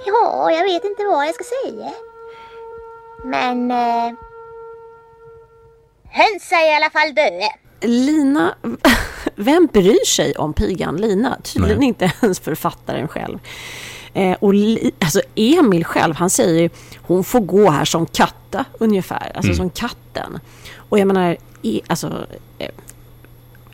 Ja, 0.06 0.50
jag 0.50 0.64
vet 0.64 0.84
inte 0.84 1.04
vad 1.04 1.26
jag 1.26 1.34
ska 1.34 1.44
säga. 1.44 1.90
Men... 3.24 3.70
Eh, 3.70 4.27
höns 6.18 6.52
är 6.52 6.72
i 6.72 6.76
alla 6.76 6.90
fall 6.90 7.14
döda. 7.14 7.48
Lina, 7.80 8.54
vem 9.34 9.68
bryr 9.72 10.06
sig 10.06 10.34
om 10.36 10.52
pigan 10.52 10.96
Lina? 10.96 11.38
Tydligen 11.42 11.78
Nej. 11.78 11.88
inte 11.88 12.12
ens 12.22 12.40
författaren 12.40 13.08
själv. 13.08 13.38
Eh, 14.14 14.36
och 14.40 14.54
li, 14.54 14.92
alltså 14.98 15.20
Emil 15.34 15.84
själv, 15.84 16.14
han 16.14 16.30
säger 16.30 16.62
ju 16.62 16.70
hon 16.96 17.24
får 17.24 17.40
gå 17.40 17.70
här 17.70 17.84
som 17.84 18.06
katta 18.06 18.64
ungefär, 18.78 19.32
alltså 19.34 19.54
som 19.54 19.70
katten. 19.70 20.38
Och 20.76 20.98
jag 20.98 21.06
menar, 21.06 21.36
i, 21.62 21.80
alltså 21.86 22.26
eh, 22.58 22.70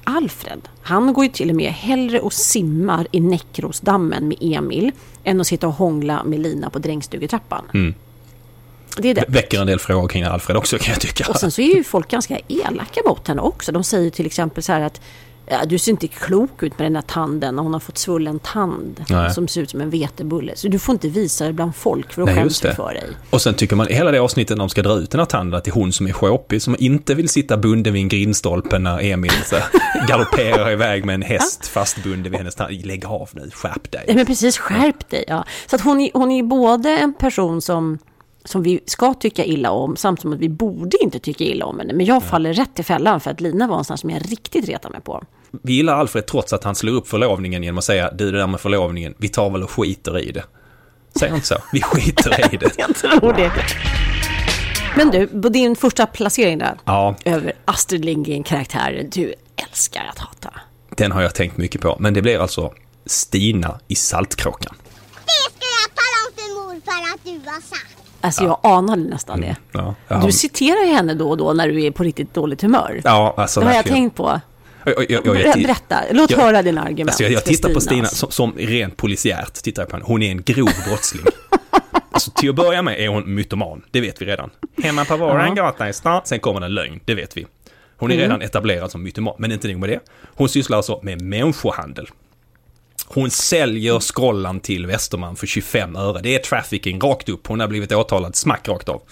Alfred, 0.05 0.69
han 0.83 1.13
går 1.13 1.25
ju 1.25 1.31
till 1.31 1.51
och 1.51 1.57
med 1.57 1.73
hellre 1.73 2.21
och 2.21 2.33
simmar 2.33 3.07
i 3.11 3.21
Näckrosdammen 3.21 4.29
med 4.29 4.39
Emil 4.41 4.93
än 5.25 5.41
att 5.41 5.47
sitta 5.47 5.67
och 5.67 5.75
hångla 5.75 6.25
med 6.25 6.41
Lina 6.41 6.71
på 6.71 6.79
drängstugetrappan. 6.79 7.95
Det 8.97 9.11
är 9.11 9.15
det. 9.15 9.25
Väcker 9.29 9.61
en 9.61 9.67
del 9.67 9.79
frågor 9.79 10.09
kring 10.09 10.23
Alfred 10.23 10.57
också 10.57 10.79
kan 10.79 10.93
jag 10.93 11.01
tycka. 11.01 11.27
Och 11.29 11.37
sen 11.37 11.51
så 11.51 11.61
är 11.61 11.75
ju 11.75 11.85
folk 11.85 12.09
ganska 12.09 12.39
elaka 12.49 13.01
mot 13.07 13.29
henne 13.29 13.43
också. 13.43 13.73
De 13.73 13.85
säger 13.85 14.11
till 14.11 14.27
exempel 14.27 14.63
så 14.63 14.73
här 14.73 14.81
att 14.81 15.01
ja, 15.47 15.65
du 15.67 15.79
ser 15.79 15.93
inte 15.93 16.09
klok 16.09 16.63
ut 16.63 16.79
med 16.79 16.87
den 16.87 16.93
där 16.93 17.03
tanden 17.03 17.59
och 17.59 17.65
hon 17.65 17.73
har 17.73 17.81
fått 17.81 17.99
svullen 17.99 18.39
tand 18.39 19.05
Nej. 19.09 19.35
som 19.35 19.49
ser 19.49 19.61
ut 19.61 19.71
som 19.71 19.81
en 19.81 19.91
vetebulle. 19.91 20.53
Så 20.57 20.69
du 20.69 20.79
får 20.79 20.93
inte 20.93 21.09
visa 21.09 21.47
det 21.47 21.53
bland 21.53 21.77
folk 21.77 22.13
för 22.13 22.23
då 22.23 22.29
skäms 22.29 22.61
du 22.61 22.75
för 22.75 22.95
dig. 22.95 23.09
Och 23.31 23.43
sen 23.43 23.55
tycker 23.55 23.77
man 23.77 23.87
hela 23.87 24.11
det 24.11 24.19
avsnittet 24.19 24.57
när 24.57 24.63
de 24.63 24.69
ska 24.69 24.83
dra 24.83 24.95
ut 24.95 25.11
den 25.11 25.19
här 25.19 25.27
tanden 25.27 25.59
att 25.59 25.65
det 25.65 25.71
är 25.71 25.73
hon 25.73 25.93
som 25.93 26.07
är 26.07 26.13
sjåpig, 26.13 26.63
som 26.63 26.77
inte 26.79 27.15
vill 27.15 27.29
sitta 27.29 27.57
bunden 27.57 27.93
vid 27.93 28.03
en 28.03 28.09
grindstolpe 28.09 28.79
när 28.79 29.03
Emil 29.03 29.33
galopperar 30.09 30.71
iväg 30.71 31.05
med 31.05 31.15
en 31.15 31.23
häst 31.23 31.67
fastbunden 31.67 32.33
vid 32.33 32.39
hennes 32.39 32.55
tand. 32.55 32.87
Lägg 32.87 33.07
av 33.07 33.29
nu, 33.33 33.51
skärp 33.55 33.91
dig. 33.93 34.05
Nej 34.07 34.17
men 34.17 34.27
precis, 34.27 34.59
skärp 34.59 35.11
dig. 35.11 35.25
Ja. 35.29 35.45
Så 35.67 35.77
att 35.77 35.83
hon, 35.83 36.01
är, 36.01 36.11
hon 36.15 36.31
är 36.31 36.43
både 36.43 36.91
en 36.91 37.15
person 37.15 37.63
som, 37.63 37.99
som 38.45 38.63
vi 38.63 38.81
ska 38.87 39.15
tycka 39.15 39.45
illa 39.45 39.71
om 39.71 39.97
samt 39.97 40.21
som 40.21 40.33
att 40.33 40.39
vi 40.39 40.49
borde 40.49 40.97
inte 41.03 41.19
tycka 41.19 41.45
illa 41.45 41.67
om 41.67 41.79
henne. 41.79 41.93
Men 41.93 42.07
jag 42.07 42.23
faller 42.23 42.53
rätt 42.55 42.79
i 42.79 42.83
fällan 42.83 43.21
för 43.21 43.31
att 43.31 43.41
Lina 43.41 43.67
var 43.67 43.79
en 43.79 43.85
sån 43.85 43.99
som 43.99 44.11
jag 44.11 44.33
riktigt 44.33 44.69
retar 44.69 44.91
mig 44.91 45.01
på. 45.01 45.25
Vi 45.63 45.73
gillar 45.73 45.95
Alfred 45.95 46.27
trots 46.27 46.53
att 46.53 46.65
han 46.65 46.75
slår 46.75 46.93
upp 46.93 47.09
förlovningen 47.09 47.63
genom 47.63 47.79
att 47.79 47.85
säga 47.85 48.11
du 48.11 48.31
det 48.31 48.39
där 48.39 48.47
med 48.47 48.61
förlovningen, 48.61 49.15
vi 49.19 49.29
tar 49.29 49.51
väl 49.51 49.63
och 49.63 49.71
skiter 49.71 50.19
i 50.19 50.33
det. 50.33 50.45
Han 51.21 51.35
inte 51.35 51.47
så? 51.47 51.57
Vi 51.73 51.83
skiter 51.83 52.55
i 52.55 52.57
det. 52.57 52.71
Jag 52.79 52.95
tror 52.95 53.33
det. 53.33 53.53
Men 54.97 55.11
du, 55.11 55.27
på 55.27 55.49
din 55.49 55.77
första 55.77 56.07
placering 56.07 56.59
där. 56.59 56.79
Ja, 56.85 57.17
över 57.25 57.53
Astrid 57.65 58.05
Lindgren-karaktären 58.05 59.11
du 59.11 59.35
älskar 59.57 60.05
att 60.11 60.19
hata. 60.19 60.51
den 60.97 61.13
har 61.13 61.23
jag 61.23 61.35
tänkt 61.35 61.57
mycket 61.57 61.81
på. 61.81 61.97
Men 62.01 62.15
det 62.15 62.23
blir 62.23 62.39
alltså 62.39 62.73
Stina 63.07 63.81
i 63.89 63.95
Saltkråkan. 63.95 64.75
Det 65.25 65.31
ska 65.57 65.67
jag 65.83 65.91
tala 65.95 66.17
om 66.27 66.35
för 66.37 66.75
morfar 66.75 67.15
att 67.15 67.25
du 67.25 67.51
har 67.51 67.61
sagt. 67.61 68.04
Alltså 68.25 68.45
jag 68.45 68.59
anade 68.63 69.03
nästan 69.03 69.41
det. 69.41 69.57
Ja, 69.73 69.95
ja. 70.09 70.23
Du 70.27 70.33
citerar 70.33 70.85
ju 70.87 70.93
henne 70.93 71.15
då 71.15 71.31
och 71.31 71.37
då 71.37 71.53
när 71.53 71.69
du 71.69 71.83
är 71.85 71.91
på 71.91 72.03
riktigt 72.03 72.35
dåligt 72.35 72.63
humör. 72.63 73.01
ja 73.05 73.35
alltså 73.37 73.61
det 73.61 73.67
har 73.67 73.75
jag 73.75 73.85
tänkt 73.85 74.17
på. 74.17 74.41
Jag, 74.87 74.95
jag, 74.99 75.11
jag, 75.11 75.27
jag, 75.27 75.37
Ber- 75.37 75.63
Berätta, 75.63 75.97
låt 76.11 76.31
jag- 76.31 76.39
höra 76.39 76.63
dina 76.63 76.83
argument. 76.83 77.09
Alltså 77.11 77.23
jag, 77.23 77.33
jag 77.33 77.45
tittar 77.45 77.75
på 77.75 77.81
Stina 77.81 78.07
som, 78.07 78.31
som 78.31 78.53
rent 78.57 78.97
polisiärt, 78.97 79.53
tittar 79.55 79.83
jag 79.83 79.89
på 79.89 79.97
henne. 79.97 80.05
Hon 80.09 80.23
är 80.23 80.31
en 80.31 80.43
grov 80.43 80.69
brottsling. 80.89 81.25
Alltså 82.11 82.31
till 82.31 82.49
att 82.51 82.57
börja 82.57 82.83
med 82.83 83.01
är 83.01 83.09
hon 83.09 83.35
mytoman, 83.35 83.83
det 83.91 84.01
vet 84.01 84.23
vi 84.23 84.27
redan. 84.27 84.51
Hemma 84.83 85.05
på 85.05 85.17
våran 85.17 85.55
gata 85.55 85.89
i 85.89 85.93
stan, 85.93 86.21
sen 86.25 86.41
kommer 86.41 86.61
en 86.61 86.75
lögn, 86.75 87.01
det 87.05 87.15
vet 87.15 87.37
vi. 87.37 87.47
Hon 87.97 88.11
är 88.11 88.17
redan 88.17 88.43
etablerad 88.43 88.91
som 88.91 89.03
mytoman, 89.03 89.35
men 89.39 89.53
inte 89.53 89.69
nog 89.69 89.79
med 89.81 89.89
det. 89.89 90.01
Hon 90.25 90.49
sysslar 90.49 90.77
alltså 90.77 91.01
med 91.03 91.21
människohandel. 91.23 92.09
Hon 93.07 93.31
säljer 93.31 93.99
Skrollan 93.99 94.61
till 94.61 94.87
Västerman 94.87 95.37
för 95.37 95.47
25 95.47 95.97
öre. 95.97 96.21
Det 96.23 96.35
är 96.35 96.39
trafficking 96.39 97.01
rakt 97.01 97.29
upp. 97.29 97.47
Hon 97.47 97.61
har 97.61 97.69
blivit 97.69 97.93
åtalad 97.93 98.37
smack 98.37 98.69
rakt 98.69 98.89
av. 98.89 99.03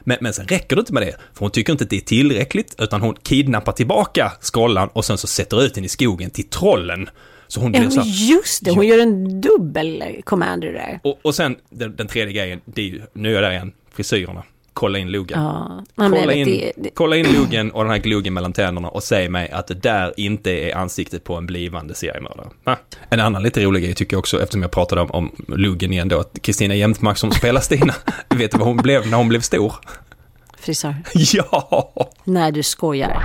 Men, 0.00 0.18
men 0.20 0.32
sen 0.32 0.46
räcker 0.46 0.76
det 0.76 0.80
inte 0.80 0.92
med 0.92 1.02
det, 1.02 1.12
för 1.34 1.40
hon 1.40 1.50
tycker 1.50 1.72
inte 1.72 1.84
att 1.84 1.90
det 1.90 1.96
är 1.96 2.00
tillräckligt, 2.00 2.74
utan 2.78 3.00
hon 3.00 3.14
kidnappar 3.22 3.72
tillbaka 3.72 4.32
Skrollan 4.40 4.88
och 4.92 5.04
sen 5.04 5.18
så 5.18 5.26
sätter 5.26 5.62
ut 5.62 5.74
den 5.74 5.84
i 5.84 5.88
skogen 5.88 6.30
till 6.30 6.44
trollen. 6.48 7.10
Så 7.48 7.60
hon 7.60 7.74
Ja, 7.74 7.80
blir 7.80 7.90
så 7.90 8.00
här, 8.00 8.08
just 8.30 8.64
det, 8.64 8.70
hon 8.70 8.86
gör 8.86 8.98
en 8.98 9.40
dubbel 9.40 10.04
commander 10.24 10.72
där. 10.72 11.00
och, 11.02 11.18
och 11.22 11.34
sen 11.34 11.56
den, 11.70 11.96
den 11.96 12.06
tredje 12.08 12.32
grejen, 12.32 12.60
det 12.64 12.82
är 12.82 12.86
ju, 12.86 13.02
nu 13.12 13.28
är 13.30 13.34
jag 13.34 13.42
där 13.42 13.50
igen, 13.50 13.72
frisyrerna. 13.94 14.42
Kolla 14.80 14.98
in 14.98 15.10
luggen. 15.10 15.42
Ja, 15.42 15.84
kolla, 15.96 16.32
in, 16.32 16.46
det, 16.46 16.72
det, 16.76 16.90
kolla 16.94 17.16
in 17.16 17.32
luggen 17.32 17.70
och 17.70 17.84
den 17.84 17.90
här 17.90 17.98
gluggen 17.98 18.34
mellan 18.34 18.52
tänderna 18.52 18.88
och 18.88 19.02
säg 19.02 19.28
mig 19.28 19.50
att 19.50 19.66
det 19.66 19.74
där 19.74 20.14
inte 20.16 20.50
är 20.50 20.76
ansiktet 20.76 21.24
på 21.24 21.36
en 21.36 21.46
blivande 21.46 21.94
seriemördare. 21.94 22.48
Va? 22.64 22.76
En 23.10 23.20
annan 23.20 23.42
lite 23.42 23.64
rolig 23.64 23.82
grej 23.82 23.94
tycker 23.94 24.14
jag 24.14 24.18
också, 24.18 24.42
eftersom 24.42 24.62
jag 24.62 24.70
pratade 24.70 25.00
om, 25.00 25.10
om 25.10 25.30
luggen 25.48 25.92
igen 25.92 26.08
då, 26.08 26.20
att 26.20 26.38
Kristina 26.42 26.74
Jämtmark 26.74 27.18
som 27.18 27.32
spelar 27.32 27.60
Stina, 27.60 27.94
vet 28.28 28.50
du 28.50 28.58
vad 28.58 28.66
hon 28.66 28.76
blev 28.76 29.06
när 29.06 29.16
hon 29.16 29.28
blev 29.28 29.40
stor? 29.40 29.74
frisör. 30.60 30.94
Ja! 31.14 31.92
Nej, 32.24 32.52
du 32.52 32.62
skojar. 32.62 33.24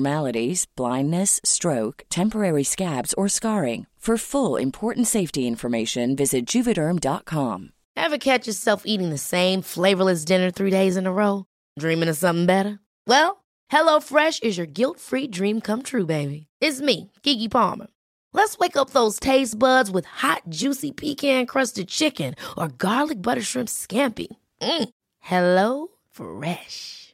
blindness, 0.75 1.39
stroke, 1.43 2.03
temporary 2.09 2.63
scabs, 2.63 3.13
or 3.13 3.27
scarring. 3.27 3.87
For 4.01 4.17
full 4.17 4.55
important 4.55 5.05
safety 5.05 5.45
information, 5.45 6.15
visit 6.15 6.47
juvederm.com. 6.47 7.71
Ever 7.95 8.17
catch 8.17 8.47
yourself 8.47 8.81
eating 8.83 9.11
the 9.11 9.19
same 9.19 9.61
flavorless 9.61 10.25
dinner 10.25 10.49
three 10.49 10.71
days 10.71 10.97
in 10.97 11.05
a 11.05 11.13
row? 11.13 11.45
Dreaming 11.77 12.09
of 12.09 12.17
something 12.17 12.47
better? 12.47 12.79
Well, 13.05 13.43
HelloFresh 13.71 14.41
is 14.41 14.57
your 14.57 14.65
guilt-free 14.65 15.27
dream 15.27 15.61
come 15.61 15.83
true, 15.83 16.07
baby. 16.07 16.47
It's 16.59 16.81
me, 16.81 17.11
Kiki 17.21 17.47
Palmer. 17.47 17.87
Let's 18.33 18.57
wake 18.57 18.75
up 18.75 18.89
those 18.89 19.19
taste 19.19 19.59
buds 19.59 19.91
with 19.91 20.05
hot, 20.05 20.41
juicy 20.49 20.91
pecan-crusted 20.91 21.87
chicken 21.87 22.33
or 22.57 22.69
garlic 22.69 23.21
butter 23.21 23.43
shrimp 23.43 23.69
scampi. 23.69 24.35
Mm. 24.61 24.89
Hello 25.19 25.87
Fresh. 26.09 27.00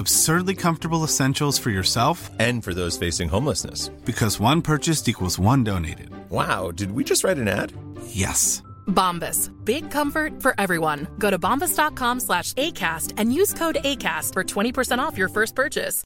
Absurdly 0.00 0.54
comfortable 0.54 1.04
essentials 1.04 1.58
for 1.58 1.70
yourself 1.70 2.30
And 2.38 2.64
for 2.64 2.74
those 2.74 2.98
facing 3.06 3.28
homelessness. 3.30 3.90
because 4.04 4.40
one 4.42 4.62
purchased 4.62 5.08
equals 5.08 5.38
one 5.38 5.64
donated. 5.64 6.08
Wow, 6.30 6.70
did 6.74 6.90
we 6.92 7.04
just 7.04 7.24
write 7.24 7.40
an 7.40 7.48
ad? 7.48 7.72
Yes. 8.06 8.62
Bombas. 8.86 9.50
Big 9.64 9.90
comfort 9.90 10.42
for 10.42 10.54
everyone. 10.58 11.06
Go 11.18 11.30
to 11.30 11.38
bombas.com 11.38 12.20
slash 12.20 12.52
ACAST 12.54 13.14
and 13.18 13.32
use 13.34 13.52
code 13.58 13.78
ACAST 13.84 14.32
for 14.32 14.44
20% 14.44 14.98
off 15.08 15.18
your 15.18 15.28
first 15.28 15.54
purchase. 15.54 16.02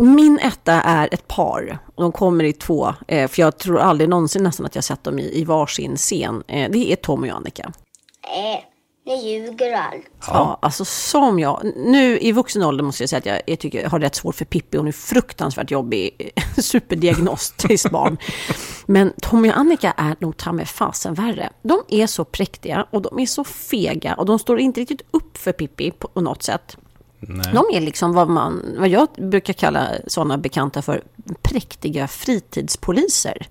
Min 0.00 0.38
etta 0.38 0.72
är 0.72 1.08
ett 1.14 1.28
par. 1.28 1.78
De 1.96 2.12
kommer 2.12 2.44
i 2.44 2.52
två, 2.52 2.94
eh, 3.08 3.28
för 3.28 3.42
jag 3.42 3.58
tror 3.58 3.78
aldrig 3.78 4.10
någonsin 4.10 4.42
nästan 4.42 4.66
att 4.66 4.74
jag 4.74 4.84
sett 4.84 5.04
dem 5.04 5.18
i, 5.18 5.40
i 5.40 5.44
varsin 5.44 5.96
scen. 5.96 6.42
Eh, 6.48 6.70
Det 6.70 6.92
är 6.92 6.96
Tom 6.96 7.22
och 7.22 7.28
Annika. 7.28 7.72
Nej, 8.28 8.64
ni 9.06 9.32
ljuger 9.32 9.72
allt. 9.72 10.04
Ja. 10.26 10.58
alltså 10.62 10.84
som 10.84 11.38
jag. 11.38 11.72
Nu 11.76 12.18
i 12.18 12.32
vuxen 12.32 12.62
ålder 12.62 12.84
måste 12.84 13.02
jag 13.02 13.10
säga 13.10 13.18
att 13.18 13.26
jag, 13.26 13.40
jag 13.46 13.58
tycker 13.58 13.82
jag 13.82 13.90
har 13.90 14.00
rätt 14.00 14.14
svårt 14.14 14.34
för 14.34 14.44
Pippi. 14.44 14.76
Hon 14.76 14.88
är 14.88 14.92
fruktansvärt 14.92 15.70
jobbig, 15.70 16.30
superdiagnostiskt 16.58 17.90
barn. 17.90 18.16
Men 18.86 19.12
Tommy 19.22 19.50
och 19.50 19.56
Annika 19.56 19.94
är 19.96 20.16
nog 20.18 20.36
ta 20.36 20.52
med 20.52 20.68
fasen 20.68 21.14
värre. 21.14 21.50
De 21.62 21.82
är 21.88 22.06
så 22.06 22.24
präktiga 22.24 22.86
och 22.90 23.02
de 23.02 23.18
är 23.18 23.26
så 23.26 23.44
fega 23.44 24.14
och 24.14 24.26
de 24.26 24.38
står 24.38 24.60
inte 24.60 24.80
riktigt 24.80 25.02
upp 25.10 25.38
för 25.38 25.52
Pippi 25.52 25.90
på 25.90 26.20
något 26.20 26.42
sätt. 26.42 26.76
De 27.52 27.64
är 27.72 27.80
liksom 27.80 28.12
vad, 28.12 28.28
man, 28.28 28.76
vad 28.78 28.88
jag 28.88 29.08
brukar 29.18 29.52
kalla 29.52 29.88
sådana 30.06 30.38
bekanta 30.38 30.82
för 30.82 31.02
präktiga 31.42 32.08
fritidspoliser. 32.08 33.46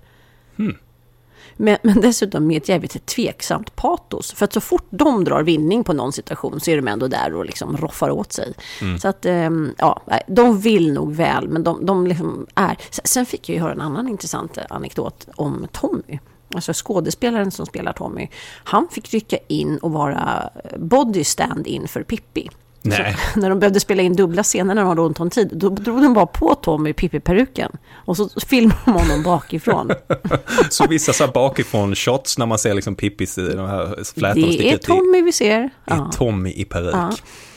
Men, 1.56 1.78
men 1.82 2.00
dessutom 2.00 2.46
med 2.46 2.56
ett 2.56 2.68
jävligt 2.68 3.06
tveksamt 3.06 3.76
patos. 3.76 4.32
För 4.32 4.44
att 4.44 4.52
så 4.52 4.60
fort 4.60 4.86
de 4.90 5.24
drar 5.24 5.42
vinning 5.42 5.84
på 5.84 5.92
någon 5.92 6.12
situation 6.12 6.60
så 6.60 6.70
är 6.70 6.76
de 6.76 6.88
ändå 6.88 7.08
där 7.08 7.34
och 7.34 7.46
liksom 7.46 7.76
roffar 7.76 8.10
åt 8.10 8.32
sig. 8.32 8.54
Så 9.00 9.08
att, 9.08 9.26
ehm, 9.26 9.74
ja, 9.78 10.02
de 10.26 10.60
vill 10.60 10.92
nog 10.92 11.14
väl, 11.14 11.48
men 11.48 11.64
de, 11.64 11.86
de 11.86 12.06
liksom 12.06 12.46
är... 12.54 12.76
Sen 13.04 13.26
fick 13.26 13.48
jag 13.48 13.54
ju 13.54 13.62
höra 13.62 13.72
en 13.72 13.80
annan 13.80 14.08
intressant 14.08 14.58
anekdot 14.68 15.28
om 15.36 15.66
Tommy. 15.72 16.18
Alltså 16.54 16.72
skådespelaren 16.74 17.50
som 17.50 17.66
spelar 17.66 17.92
Tommy. 17.92 18.28
Han 18.64 18.88
fick 18.88 19.14
rycka 19.14 19.38
in 19.48 19.78
och 19.78 19.92
vara 19.92 20.50
body 20.76 21.24
stand-in 21.24 21.88
för 21.88 22.02
Pippi. 22.02 22.48
Nej. 22.88 23.16
Så, 23.34 23.40
när 23.40 23.50
de 23.50 23.58
behövde 23.58 23.80
spela 23.80 24.02
in 24.02 24.16
dubbla 24.16 24.42
scener 24.42 24.74
när 24.74 24.82
de 24.82 24.88
hade 24.88 25.00
ont 25.00 25.20
om 25.20 25.30
tid, 25.30 25.50
då 25.52 25.68
drog 25.68 26.02
de 26.02 26.14
bara 26.14 26.26
på 26.26 26.54
Tommy 26.54 26.92
Pippi-peruken. 26.92 27.76
Och 27.92 28.16
så 28.16 28.28
filmade 28.46 28.80
de 28.84 28.90
honom 28.92 29.22
bakifrån. 29.22 29.90
Så 30.70 30.86
vissa 30.86 31.12
så 31.12 31.24
här 31.24 31.32
bakifrån 31.32 31.94
shots 31.94 32.38
när 32.38 32.46
man 32.46 32.58
ser 32.58 32.74
liksom 32.74 32.94
Pippis, 32.94 33.34
de 33.34 33.58
här 33.58 34.04
flätorna 34.14 34.46
Det 34.46 34.70
är. 34.72 34.78
Tommy 34.78 35.22
vi 35.22 35.32
ser. 35.32 35.60
Det 35.60 35.70
Ja. 35.84 36.06
är 36.08 36.12
Tommy 36.12 36.52
i 36.52 36.64
peruk. 36.64 36.94
Ja. 36.94 37.10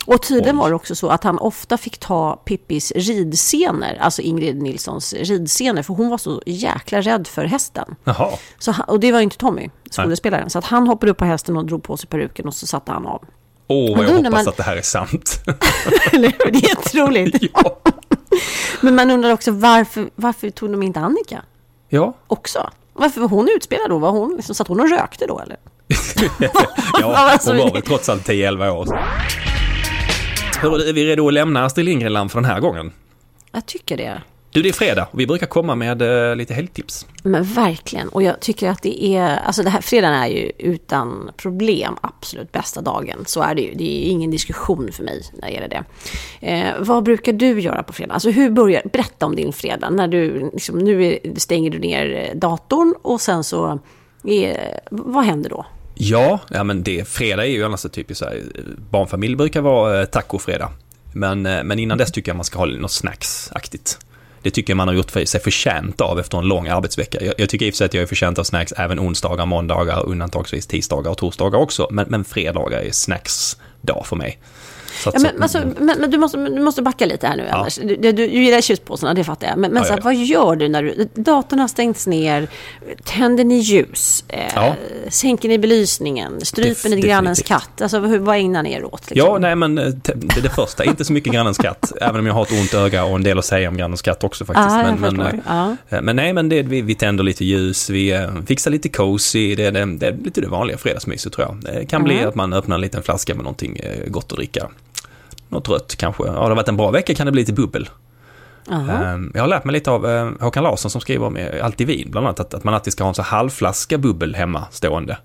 Och 0.06 0.22
tydligen 0.24 0.58
var 0.58 0.70
det 0.70 0.76
också 0.76 0.96
så 0.96 1.10
att 1.10 1.24
han 1.24 1.40
ofta 1.40 1.78
fick 1.78 1.98
ta 1.98 2.36
Pippis 2.46 2.92
ridscener, 2.96 3.98
alltså 4.02 4.22
Ingrid 4.22 4.62
Nilssons 4.62 5.14
ridscener, 5.14 5.84
för 5.84 5.94
hon 5.94 6.10
var 6.10 6.18
så 6.18 6.42
jäkla 6.46 7.02
rädd 7.02 7.28
för 7.28 7.46
hästen. 7.46 7.96
Jaha. 8.04 8.30
Så 8.60 8.74
och 8.88 9.00
det 9.00 9.12
var 9.12 9.20
inte 9.20 9.38
Tommy, 9.38 9.70
skådespelaren. 9.92 10.50
Så 10.50 10.60
att 10.60 10.66
han 10.66 10.88
hoppade 10.88 11.12
upp 11.12 11.18
på 11.18 11.26
hästen 11.26 11.58
och 11.58 11.66
drog 11.66 11.84
på 11.84 11.98
sig 11.98 12.10
peruken 12.10 12.48
och 12.48 12.54
så 12.54 12.68
satte 12.68 12.92
han 12.92 13.06
av. 13.06 13.24
Åh, 13.72 13.86
Men 13.88 13.98
vad 13.98 14.06
jag 14.06 14.14
hoppas 14.18 14.32
man- 14.32 14.48
att 14.48 14.58
det 14.58 14.64
här 14.64 14.78
är 14.78 14.82
sant. 14.82 15.40
Eller? 16.14 16.34
Det 16.52 16.58
är 16.60 16.70
jätteroligt. 16.70 17.38
ja. 17.54 17.80
Men 18.82 18.96
man 18.96 19.12
undrar 19.12 19.34
också 19.34 19.52
varför, 19.52 20.10
varför 20.16 20.50
tog 20.50 20.72
de 20.72 20.84
inte 20.84 21.00
Annika 21.00 21.42
Ja. 21.90 22.14
också? 22.28 22.70
Varför 22.94 23.22
var 23.22 23.28
hon 23.28 23.50
utspelad 23.56 23.90
då? 23.90 23.98
Var 24.00 24.12
hon, 24.12 24.36
liksom, 24.36 24.56
satt 24.56 24.68
hon 24.68 24.80
och 24.80 24.90
rökte 24.90 25.26
då 25.28 25.40
eller? 25.40 25.58
ja, 27.00 27.16
Alltså, 27.18 27.50
hon 27.50 27.58
var 27.60 27.72
väl 27.74 27.82
trots 27.82 28.10
allt 28.10 28.28
10-11 28.28 28.70
år. 28.70 29.00
Hur, 30.62 30.88
är 30.90 30.94
vi 30.94 31.06
redo 31.06 31.28
att 31.28 31.34
lämna 31.34 31.66
Astrid 31.66 31.86
Lindgren-land 31.86 32.32
för 32.32 32.42
den 32.42 32.50
här 32.52 32.60
gången? 32.60 32.92
Jag 33.52 33.66
tycker 33.66 33.98
det. 33.98 34.22
Du, 34.52 34.62
det 34.62 34.70
är 34.70 34.74
fredag 34.74 35.08
och 35.12 35.20
vi 35.20 35.28
brukar 35.28 35.48
komma 35.48 35.76
med 35.76 36.02
eh, 36.02 36.36
lite 36.36 36.54
helgtips. 36.54 37.06
Men 37.24 37.44
verkligen. 37.44 38.10
Och 38.10 38.24
jag 38.24 38.40
tycker 38.40 38.70
att 38.70 38.82
det 38.82 39.06
är, 39.06 39.38
alltså 39.38 39.64
det 39.64 39.70
här 39.70 39.82
fredagen 39.82 40.16
är 40.16 40.28
ju 40.28 40.52
utan 40.58 41.32
problem 41.38 41.98
absolut 42.02 42.52
bästa 42.52 42.82
dagen. 42.82 43.24
Så 43.26 43.42
är 43.42 43.56
det 43.56 43.62
ju. 43.62 43.74
Det 43.74 44.08
är 44.08 44.10
ingen 44.10 44.32
diskussion 44.32 44.92
för 44.92 45.04
mig 45.04 45.22
när 45.34 45.48
det 45.48 45.54
gäller 45.54 45.68
det. 45.70 45.84
Eh, 46.48 46.74
vad 46.80 47.04
brukar 47.04 47.34
du 47.34 47.60
göra 47.60 47.84
på 47.84 47.94
fredag? 47.94 48.14
Alltså 48.14 48.30
hur 48.30 48.50
börjar, 48.50 48.82
berätta 48.94 49.26
om 49.26 49.36
din 49.36 49.54
fredag. 49.54 49.90
När 49.90 50.08
du, 50.08 50.50
liksom, 50.54 50.80
nu 50.80 51.20
stänger 51.38 51.72
du 51.72 51.80
ner 51.80 52.32
datorn 52.36 52.96
och 53.02 53.22
sen 53.22 53.44
så, 53.44 53.80
är, 54.24 54.80
vad 54.92 55.26
händer 55.26 55.50
då? 55.50 55.66
Ja, 55.96 56.40
ja 56.50 56.64
men 56.64 56.84
det, 56.84 57.08
fredag 57.08 57.46
är 57.46 57.52
ju 57.52 57.66
annars 57.66 57.82
typiskt 57.82 58.20
så 58.20 58.26
här, 58.26 58.44
barnfamilj 58.92 59.36
brukar 59.36 59.62
vara 59.62 60.02
eh, 60.02 60.06
tacofredag. 60.06 60.72
Men, 61.14 61.46
eh, 61.46 61.64
men 61.64 61.80
innan 61.80 61.98
dess 61.98 62.12
tycker 62.12 62.32
jag 62.32 62.36
man 62.36 62.46
ska 62.46 62.60
ha 62.60 62.66
något 62.66 62.92
snacksaktigt. 62.92 64.00
Det 64.42 64.52
tycker 64.52 64.72
jag 64.72 64.78
man 64.78 64.88
har 64.88 64.96
gjort 64.96 65.12
för 65.12 65.26
sig 65.26 65.42
förtjänt 65.42 66.02
av 66.02 66.20
efter 66.20 66.38
en 66.38 66.48
lång 66.48 66.68
arbetsvecka. 66.68 67.18
Jag, 67.22 67.34
jag 67.38 67.50
tycker 67.50 67.66
i 67.66 67.70
och 67.70 67.74
för 67.74 67.78
sig 67.78 67.86
att 67.86 67.94
jag 67.94 68.04
är 68.04 68.08
förtjänt 68.08 68.40
av 68.40 68.44
snacks 68.44 68.72
även 68.78 69.00
onsdagar, 69.00 69.46
måndagar, 69.46 70.06
undantagsvis 70.06 70.68
tisdagar 70.68 71.12
och 71.12 71.18
torsdagar 71.18 71.60
också. 71.60 71.88
Men, 71.92 72.06
men 72.10 72.24
fredagar 72.24 72.80
är 72.80 72.92
snacksdag 72.92 74.06
för 74.06 74.16
mig. 74.16 74.40
Ja, 75.06 75.12
men, 75.20 75.44
alltså, 75.44 75.62
men, 75.80 76.00
men, 76.00 76.12
du, 76.12 76.18
måste, 76.18 76.38
du 76.38 76.62
måste 76.62 76.82
backa 76.82 77.06
lite 77.06 77.28
här 77.28 77.38
nu, 77.38 77.46
ja. 77.50 77.56
Anders. 77.56 77.76
Du, 77.76 77.96
du, 77.96 78.12
du 78.12 78.26
gillar 78.26 78.62
chipspåsarna, 78.62 79.14
det 79.14 79.24
fattar 79.24 79.48
jag. 79.48 79.58
Men, 79.58 79.72
men 79.72 79.84
ja, 79.84 79.88
så 79.88 79.94
här, 79.94 80.02
vad 80.02 80.16
gör 80.16 80.56
du 80.56 80.70
när 80.70 80.84
du, 80.84 81.10
datorn 81.14 81.60
har 81.60 81.68
stängts 81.68 82.08
ner? 82.08 82.48
Tänder 83.04 83.44
ni 83.44 83.56
ljus? 83.56 84.24
Eh. 84.28 84.74
Sänker 85.10 85.50
ni 85.50 85.60
belysningen? 85.60 86.42
Stryper 86.42 86.90
ni 86.90 87.02
grannens 87.02 87.42
katt? 87.42 87.82
Alltså, 87.82 88.00
hur, 88.00 88.20
vad 88.20 88.38
ägnar 88.38 88.64
ni 88.64 88.74
er 88.74 88.84
åt? 88.86 89.10
Liksom? 89.10 89.32
Ja, 89.32 89.38
nej 89.38 89.56
men 89.56 89.78
eh, 89.78 89.86
det, 89.86 90.42
det 90.42 90.50
första, 90.50 90.84
inte 90.84 91.06
så 91.06 91.14
mycket 91.14 91.34
grannens 91.34 91.58
katt. 91.58 91.92
även 92.02 92.20
om 92.20 92.26
jag 92.26 92.34
har 92.34 92.44
ett 92.44 92.52
ont 92.52 92.74
öga 92.74 93.04
och 93.04 93.16
en 93.16 93.24
del 93.24 93.40
att 93.40 93.46
säga 93.46 93.70
om 93.70 93.78
grannens 93.78 94.02
katt 94.02 94.24
också 94.24 94.46
faktiskt. 94.46 94.68
Ah, 94.70 94.96
men, 94.96 95.16
men, 95.18 95.42
ja. 95.90 96.02
men 96.02 96.16
nej, 96.16 96.34
men 96.34 96.50
det, 96.50 96.62
vi, 96.62 96.82
vi 96.82 96.96
tänder 96.96 97.24
lite 97.24 97.46
ljus, 97.46 97.90
vi 97.90 98.28
fixar 98.48 98.72
lite 98.72 98.90
cozy. 98.90 99.56
Det, 99.56 99.72
det, 99.72 99.86
det 99.86 100.08
är 100.08 100.18
lite 100.24 100.42
det 100.42 100.48
vanliga 100.48 100.78
fredagsmyset 100.78 101.34
tror 101.34 101.48
jag. 101.48 101.74
Det 101.74 101.86
kan 101.86 102.04
bli 102.04 102.24
att 102.24 102.36
man 102.36 102.54
öppnar 102.54 102.76
en 102.76 102.82
liten 102.82 103.04
flaska 103.04 103.36
med 103.36 103.44
någonting 103.44 103.82
gott 104.08 104.32
att 104.32 104.38
dricka 104.38 104.70
något 105.50 105.70
rött 105.70 105.96
kanske. 105.96 106.24
Ja, 106.24 106.32
det 106.32 106.40
har 106.40 106.56
varit 106.56 106.68
en 106.68 106.78
bra 106.78 106.92
vecka 106.92 107.16
kan 107.16 107.26
det 107.26 107.32
bli 107.32 107.42
lite 107.42 107.54
bubbel. 107.54 107.90
Aha. 108.72 109.20
Jag 109.34 109.42
har 109.42 109.48
lärt 109.48 109.64
mig 109.64 109.74
lite 109.74 109.92
av 109.92 110.10
eh, 110.10 110.32
Håkan 110.40 110.64
Larsson 110.64 110.92
som 110.92 111.02
skriver 111.02 111.26
om 111.26 111.48
Alltid 111.64 111.88
vin, 111.88 112.12
bland 112.12 112.28
annat 112.28 112.40
att, 112.40 112.54
att 112.54 112.64
man 112.64 112.74
alltid 112.74 112.94
ska 112.94 113.04
ha 113.04 113.10
en 113.10 113.16
så 113.16 113.22
halvflaska 113.22 113.98
bubbel 113.98 114.36
hemma 114.36 114.68
stående. 114.72 115.18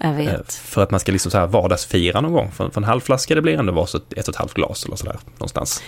Jag 0.00 0.12
vet. 0.12 0.54
För 0.54 0.82
att 0.82 0.90
man 0.90 1.00
ska 1.00 1.12
liksom 1.12 1.30
så 1.30 1.38
här 1.38 1.46
vardagsfira 1.46 2.20
någon 2.20 2.32
gång. 2.32 2.50
För, 2.50 2.70
för 2.70 2.80
en 2.80 2.84
halvflaska 2.84 3.34
det 3.34 3.42
blir 3.42 3.58
ändå 3.58 3.72
var 3.72 3.86
så 3.86 3.96
ett, 3.96 4.12
ett 4.12 4.28
och 4.28 4.34
ett 4.34 4.38
halvt 4.38 4.54
glas 4.54 4.84
eller 4.84 4.96
sådär 4.96 5.18
någonstans. 5.34 5.82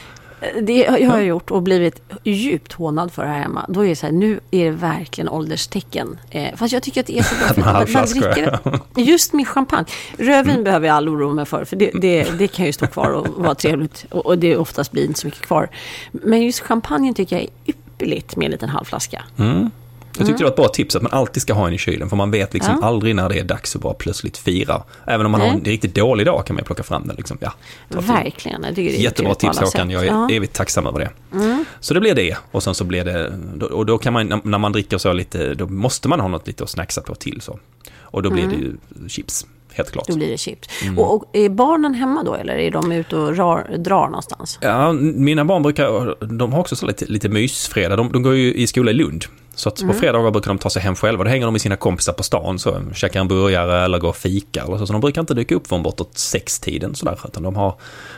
Det 0.63 0.87
har 0.87 0.99
jag 0.99 1.25
gjort 1.25 1.51
och 1.51 1.63
blivit 1.63 2.03
djupt 2.25 2.73
hånad 2.73 3.13
för 3.13 3.25
här 3.25 3.39
hemma. 3.39 3.67
Då 3.69 3.85
är 3.85 3.89
det 3.89 3.97
så 3.97 4.07
här, 4.07 4.13
nu 4.13 4.41
är 4.51 4.65
det 4.65 4.71
verkligen 4.71 5.29
ålderstecken. 5.29 6.19
Eh, 6.31 6.55
fast 6.57 6.73
jag 6.73 6.83
tycker 6.83 7.01
att 7.01 7.07
det 7.07 7.19
är 7.19 7.23
så 7.23 7.35
bra. 7.61 7.67
Att 7.71 7.93
man 7.93 8.05
dricker 8.07 8.59
det. 8.95 9.03
Just 9.03 9.33
med 9.33 9.49
champagne. 9.49 9.87
Rödvin 10.19 10.55
mm. 10.55 10.65
behöver 10.65 10.87
jag 10.87 10.97
all 10.97 11.09
oro 11.09 11.33
mig 11.33 11.45
för. 11.45 11.65
För 11.65 11.77
det, 11.77 11.91
det, 11.95 12.39
det, 12.39 12.49
kan 12.49 12.67
ju 12.67 12.73
stå 12.73 12.87
kvar 12.87 13.11
och 13.11 13.29
vara 13.29 13.55
trevligt. 13.55 14.07
Och, 14.11 14.27
och 14.27 14.39
det 14.39 14.57
oftast 14.57 14.93
blir 14.93 15.05
inte 15.05 15.21
så 15.21 15.27
mycket 15.27 15.43
kvar. 15.43 15.69
Men 16.13 16.43
just 16.43 16.61
champagne 16.61 17.15
tycker 17.15 17.37
jag 17.37 17.43
är 17.43 17.51
ypperligt 17.67 18.37
med 18.37 18.45
en 18.45 18.51
liten 18.51 18.69
halvflaska. 18.69 19.25
Mm. 19.39 19.71
Jag 20.19 20.27
tyckte 20.27 20.43
det 20.43 20.45
var 20.45 20.51
ett 20.51 20.57
bra 20.57 20.69
tips 20.69 20.97
att 20.97 21.03
man 21.03 21.13
alltid 21.13 21.43
ska 21.43 21.55
ha 21.55 21.67
en 21.67 21.73
i 21.73 21.79
kylen 21.79 22.09
för 22.09 22.17
man 22.17 22.31
vet 22.31 22.55
liksom 22.55 22.79
ja. 22.81 22.87
aldrig 22.87 23.15
när 23.15 23.29
det 23.29 23.39
är 23.39 23.45
dags 23.45 23.77
att 23.77 23.83
bara 23.83 23.95
plötsligt 23.95 24.39
fira. 24.39 24.83
Även 25.07 25.27
om 25.27 25.33
man 25.33 25.41
Nej. 25.41 25.51
har 25.51 25.57
en 25.57 25.65
riktigt 25.65 25.95
dålig 25.95 26.27
dag 26.27 26.47
kan 26.47 26.57
man 26.57 26.65
plocka 26.65 26.83
fram 26.83 27.07
den. 27.07 27.17
Liksom. 27.17 27.39
Ja, 27.41 27.53
Verkligen, 27.89 28.63
jag 28.63 28.75
tycker 28.75 28.93
det 28.93 28.99
är 28.99 29.03
Jättebra 29.03 29.35
tips 29.35 29.59
Håkan, 29.59 29.91
jag 29.91 30.03
är 30.03 30.07
ja. 30.07 30.29
evigt 30.31 30.53
tacksam 30.53 30.87
över 30.87 30.99
det. 30.99 31.11
Mm. 31.37 31.65
Så 31.81 31.95
det 31.95 32.01
blir 32.01 32.15
det 32.15 32.37
och 32.51 32.63
sen 32.63 32.75
så 32.75 32.85
blir 32.85 33.05
det, 33.05 33.33
och 33.67 33.87
då 33.87 33.99
kan 33.99 34.13
man, 34.13 34.41
när 34.45 34.59
man 34.59 34.73
dricker 34.73 34.99
så 34.99 35.13
lite, 35.13 35.55
då 35.55 35.67
måste 35.67 36.09
man 36.09 36.21
ha 36.21 36.29
något 36.29 36.47
lite 36.47 36.65
att 36.65 36.71
snacksa 36.71 37.03
på 37.03 37.15
till 37.15 37.41
så. 37.41 37.59
Och 37.99 38.23
då 38.23 38.31
blir 38.31 38.45
mm. 38.45 38.57
det 38.57 38.65
ju 38.65 39.09
chips 39.09 39.47
helt 39.77 39.91
klart. 39.91 40.07
Då 40.09 40.17
blir 40.17 40.31
det 40.31 40.39
chips. 40.39 40.69
Mm. 40.83 40.99
Och, 40.99 41.15
och, 41.15 41.25
är 41.33 41.49
barnen 41.49 41.95
hemma 41.95 42.23
då 42.23 42.35
eller 42.35 42.55
är 42.55 42.71
de 42.71 42.93
ute 42.93 43.17
och 43.17 43.37
rar, 43.37 43.77
drar 43.79 44.07
någonstans? 44.07 44.59
Ja, 44.61 44.93
mina 44.93 45.45
barn 45.45 45.63
brukar, 45.63 46.27
de 46.39 46.53
har 46.53 46.61
också 46.61 46.77
så 46.77 46.87
lite, 46.87 47.05
lite 47.05 47.29
mysfredag. 47.29 47.99
De, 47.99 48.13
de 48.13 48.23
går 48.23 48.35
ju 48.35 48.55
i 48.55 48.67
skola 48.67 48.91
i 48.91 48.95
Lund. 48.95 49.25
Så 49.55 49.69
att 49.69 49.81
mm. 49.81 49.93
på 49.93 50.01
fredagar 50.01 50.31
brukar 50.31 50.49
de 50.49 50.59
ta 50.59 50.71
sig 50.71 50.83
hem 50.83 50.95
själva. 50.95 51.25
Då 51.25 51.31
hänger 51.31 51.47
de 51.47 51.53
med 51.53 51.61
sina 51.61 51.77
kompisar 51.77 52.13
på 52.13 52.23
stan, 52.23 52.59
så 52.59 52.83
käkar 52.95 53.21
en 53.21 53.29
burgare 53.29 53.85
eller 53.85 53.99
går 53.99 54.09
och 54.09 54.17
fika. 54.17 54.63
Eller 54.63 54.79
så. 54.79 54.87
så 54.87 54.93
de 54.93 55.01
brukar 55.01 55.21
inte 55.21 55.35
dyka 55.35 55.55
upp 55.55 55.67
från 55.67 55.83
bortåt 55.83 56.19
sextiden 56.19 56.95
sådär. 56.95 57.19
Utan 57.25 57.43
de 57.43 57.57
har, 57.57 57.75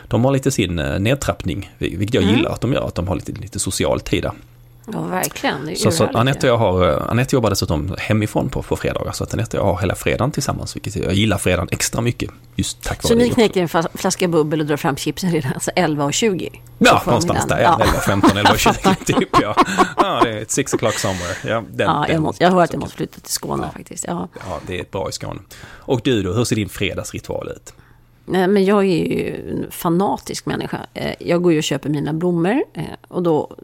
de 0.07 0.25
har 0.25 0.31
lite 0.31 0.51
sin 0.51 0.79
eh, 0.79 0.99
nedtrappning, 0.99 1.71
vilket 1.77 2.13
jag 2.13 2.23
mm. 2.23 2.35
gillar 2.35 2.51
att 2.51 2.61
de 2.61 2.73
gör. 2.73 2.87
Att 2.87 2.95
de 2.95 3.07
har 3.07 3.15
lite, 3.15 3.31
lite 3.31 3.59
social 3.59 3.99
tid 3.99 4.23
där. 4.23 4.31
Ja, 4.85 5.01
verkligen. 5.01 5.75
Så, 5.75 5.91
så 5.91 6.07
Anette, 6.13 6.51
och 6.51 6.53
jag 6.53 6.57
har, 6.57 7.09
Anette 7.09 7.35
jobbar 7.35 7.49
dessutom 7.49 7.95
hemifrån 7.97 8.49
på, 8.49 8.63
på 8.63 8.75
fredagar. 8.75 9.11
Så 9.11 9.23
att 9.23 9.33
Anette 9.33 9.59
och 9.59 9.67
jag 9.67 9.73
har 9.73 9.81
hela 9.81 9.95
fredagen 9.95 10.31
tillsammans. 10.31 10.75
Vilket 10.75 10.95
jag 10.95 11.13
gillar 11.13 11.37
fredagen 11.37 11.67
extra 11.71 12.01
mycket. 12.01 12.29
Just 12.55 12.83
tack 12.83 13.01
så 13.01 13.15
ni 13.15 13.29
knäcker 13.29 13.61
en 13.61 13.83
flaska 13.93 14.27
bubbel 14.27 14.59
och 14.59 14.65
drar 14.65 14.77
fram 14.77 14.95
chipsen 14.95 15.31
redan 15.31 15.53
alltså 15.53 15.71
11 15.75 16.05
och 16.05 16.13
20? 16.13 16.49
Ja, 16.77 17.01
någonstans 17.05 17.47
där. 17.47 17.61
Ja. 17.61 17.79
11, 17.81 17.99
15, 17.99 18.37
11 18.37 18.51
och 18.51 18.59
20 18.59 18.73
typ. 19.05 19.29
Ja. 19.41 19.55
ja, 19.97 20.21
det 20.23 20.29
är 20.29 20.41
ett 20.41 20.51
six 20.51 20.73
o'clock 20.73 20.97
somewhere. 20.97 21.35
Ja, 21.43 21.63
den, 21.71 21.87
ja, 21.87 22.05
jag, 22.09 22.21
måste, 22.21 22.43
jag 22.43 22.51
har 22.51 22.59
hört 22.59 22.69
att 22.69 22.73
jag 22.73 22.79
måste 22.79 22.97
flytta 22.97 23.19
till 23.19 23.31
Skåne 23.31 23.63
ja. 23.65 23.71
faktiskt. 23.77 24.05
Ja. 24.07 24.27
ja, 24.47 24.59
det 24.67 24.79
är 24.79 24.85
bra 24.91 25.09
i 25.09 25.11
Skåne. 25.11 25.39
Och 25.61 26.01
du 26.03 26.23
då, 26.23 26.33
hur 26.33 26.43
ser 26.43 26.55
din 26.55 26.69
fredagsritual 26.69 27.49
ut? 27.49 27.73
Nej, 28.25 28.47
men 28.47 28.65
jag 28.65 28.79
är 28.79 29.05
ju 29.05 29.51
en 29.51 29.71
fanatisk 29.71 30.45
människa. 30.45 30.77
Eh, 30.93 31.13
jag 31.19 31.43
går 31.43 31.51
ju 31.51 31.57
och 31.57 31.63
köper 31.63 31.89
mina 31.89 32.13
blommor 32.13 32.63
eh, 32.73 32.83
och 33.07 33.23
då 33.23 33.55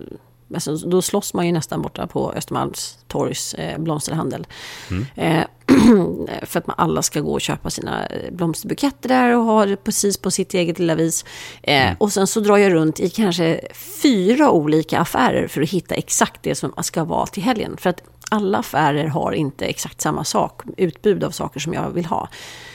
Alltså, 0.53 0.75
då 0.75 1.01
slåss 1.01 1.34
man 1.34 1.45
ju 1.45 1.51
nästan 1.51 1.81
borta 1.81 2.08
på 2.08 2.34
Östermalmstorgs 2.34 3.53
eh, 3.53 3.79
blomsterhandel. 3.79 4.47
Mm. 4.89 5.05
Eh, 5.15 5.45
för 6.45 6.60
att 6.60 6.67
man 6.67 6.75
alla 6.77 7.01
ska 7.01 7.21
gå 7.21 7.34
och 7.34 7.41
köpa 7.41 7.69
sina 7.69 8.05
eh, 8.05 8.31
blomsterbuketter 8.31 9.10
där 9.10 9.38
och 9.38 9.43
ha 9.43 9.65
det 9.65 9.75
precis 9.75 10.17
på 10.17 10.31
sitt 10.31 10.53
eget 10.53 10.79
lilla 10.79 10.95
vis. 10.95 11.25
Eh, 11.63 11.86
mm. 11.86 11.95
Och 11.99 12.13
sen 12.13 12.27
så 12.27 12.39
drar 12.39 12.58
jag 12.58 12.73
runt 12.73 12.99
i 12.99 13.10
kanske 13.10 13.62
fyra 14.01 14.51
olika 14.51 14.99
affärer 14.99 15.47
för 15.47 15.62
att 15.62 15.69
hitta 15.69 15.95
exakt 15.95 16.43
det 16.43 16.55
som 16.55 16.73
ska 16.81 17.03
vara 17.03 17.25
till 17.25 17.43
helgen. 17.43 17.77
För 17.77 17.89
att 17.89 18.03
alla 18.29 18.58
affärer 18.58 19.08
har 19.08 19.31
inte 19.31 19.65
exakt 19.65 20.01
samma 20.01 20.23
sak, 20.23 20.62
utbud 20.77 21.23
av 21.23 21.31
saker 21.31 21.60
som 21.60 21.73
jag 21.73 21.89
vill 21.89 22.05
ha. 22.05 22.29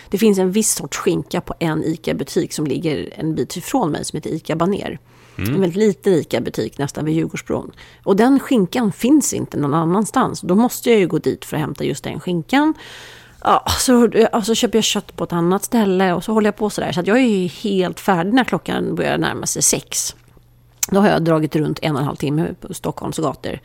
Det 0.09 0.19
finns 0.19 0.39
en 0.39 0.53
viss 0.53 0.75
sorts 0.75 0.97
skinka 0.97 1.41
på 1.41 1.55
en 1.59 1.85
ICA-butik 1.85 2.53
som 2.53 2.67
ligger 2.67 3.13
en 3.17 3.35
bit 3.35 3.57
ifrån 3.57 3.91
mig 3.91 4.05
som 4.05 4.17
heter 4.17 4.31
ICA 4.31 4.57
Baner. 4.57 4.99
Mm. 5.39 5.55
En 5.55 5.61
väldigt 5.61 5.77
liten 5.77 6.13
ICA-butik 6.13 6.79
nästan 6.79 7.05
vid 7.05 7.15
Djurgårdsbron. 7.15 7.71
Och 8.05 8.17
den 8.17 8.41
skinkan 8.41 8.93
finns 8.93 9.33
inte 9.33 9.57
någon 9.57 9.75
annanstans. 9.75 10.41
Då 10.41 10.55
måste 10.55 10.91
jag 10.91 10.99
ju 10.99 11.07
gå 11.07 11.19
dit 11.19 11.45
för 11.45 11.57
att 11.57 11.61
hämta 11.61 11.85
just 11.85 12.05
den 12.05 12.21
skinkan. 12.21 12.75
Ja, 13.45 13.65
så, 13.79 14.09
så 14.45 14.55
köper 14.55 14.79
jag 14.79 14.85
kött 14.85 15.17
på 15.17 15.25
ett 15.25 15.33
annat 15.33 15.65
ställe 15.65 16.13
och 16.13 16.25
så 16.25 16.33
håller 16.33 16.49
jag 16.49 16.57
på 16.57 16.71
sådär. 16.71 16.93
Så 16.93 17.03
jag 17.05 17.19
är 17.19 17.23
ju 17.23 17.47
helt 17.47 18.01
färdig 18.01 18.35
när 18.35 18.45
klockan 18.45 18.95
börjar 18.95 19.19
närma 19.19 19.47
sig 19.47 19.63
sex. 19.63 20.17
Då 20.91 21.01
har 21.01 21.09
jag 21.09 21.25
dragit 21.25 21.57
runt 21.57 21.79
en 21.83 21.95
och 21.95 22.01
en 22.01 22.07
halv 22.07 22.17
timme 22.17 22.55
på 22.61 22.75
Stockholms 22.75 23.19
gator. 23.19 23.61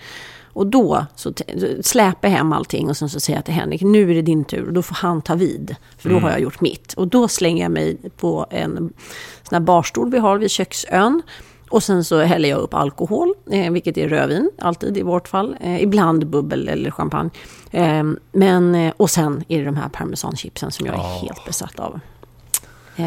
Och 0.56 0.68
då 0.68 1.06
så 1.16 1.34
släpar 1.82 2.28
jag 2.28 2.36
hem 2.36 2.54
allting 2.54 2.90
och 2.90 2.98
sen 2.98 3.10
så 3.10 3.20
säger 3.20 3.38
jag 3.38 3.46
till 3.46 3.54
Henrik, 3.54 3.82
nu 3.82 4.12
är 4.12 4.16
det 4.16 4.22
din 4.22 4.46
tur. 4.46 4.68
Och 4.68 4.74
då 4.74 4.82
får 4.82 4.96
han 4.96 5.22
ta 5.22 5.36
vid, 5.36 5.76
för 5.98 6.10
då 6.10 6.16
mm. 6.16 6.24
har 6.24 6.32
jag 6.32 6.40
gjort 6.40 6.62
mitt. 6.62 6.94
Och 6.94 7.08
då 7.08 7.28
slänger 7.28 7.64
jag 7.64 7.72
mig 7.72 7.98
på 8.18 8.46
en 8.50 8.76
sån 9.44 9.56
här 9.56 9.60
barstol 9.60 10.12
vi 10.12 10.18
har 10.18 10.38
vid 10.38 10.52
köksön. 10.52 11.22
Och 11.76 11.84
sen 11.84 12.04
så 12.04 12.22
häller 12.22 12.50
jag 12.50 12.60
upp 12.60 12.74
alkohol, 12.74 13.34
eh, 13.52 13.72
vilket 13.72 13.98
är 13.98 14.08
rödvin, 14.08 14.52
alltid 14.60 14.98
i 14.98 15.02
vårt 15.02 15.28
fall. 15.28 15.56
Eh, 15.62 15.84
ibland 15.84 16.28
bubbel 16.28 16.70
eller 16.70 16.92
champagne. 16.92 17.30
Eh, 17.72 18.04
men, 18.32 18.92
och 18.98 19.10
sen 19.10 19.44
är 19.48 19.60
det 19.60 19.66
de 19.66 19.76
här 19.76 19.90
parmesanchipsen 19.90 20.72
som 20.72 20.86
jag 20.86 20.96
är 20.96 21.00
oh. 21.00 21.22
helt 21.22 21.46
besatt 21.46 21.80
av. 21.80 22.00
Eh, 22.96 23.06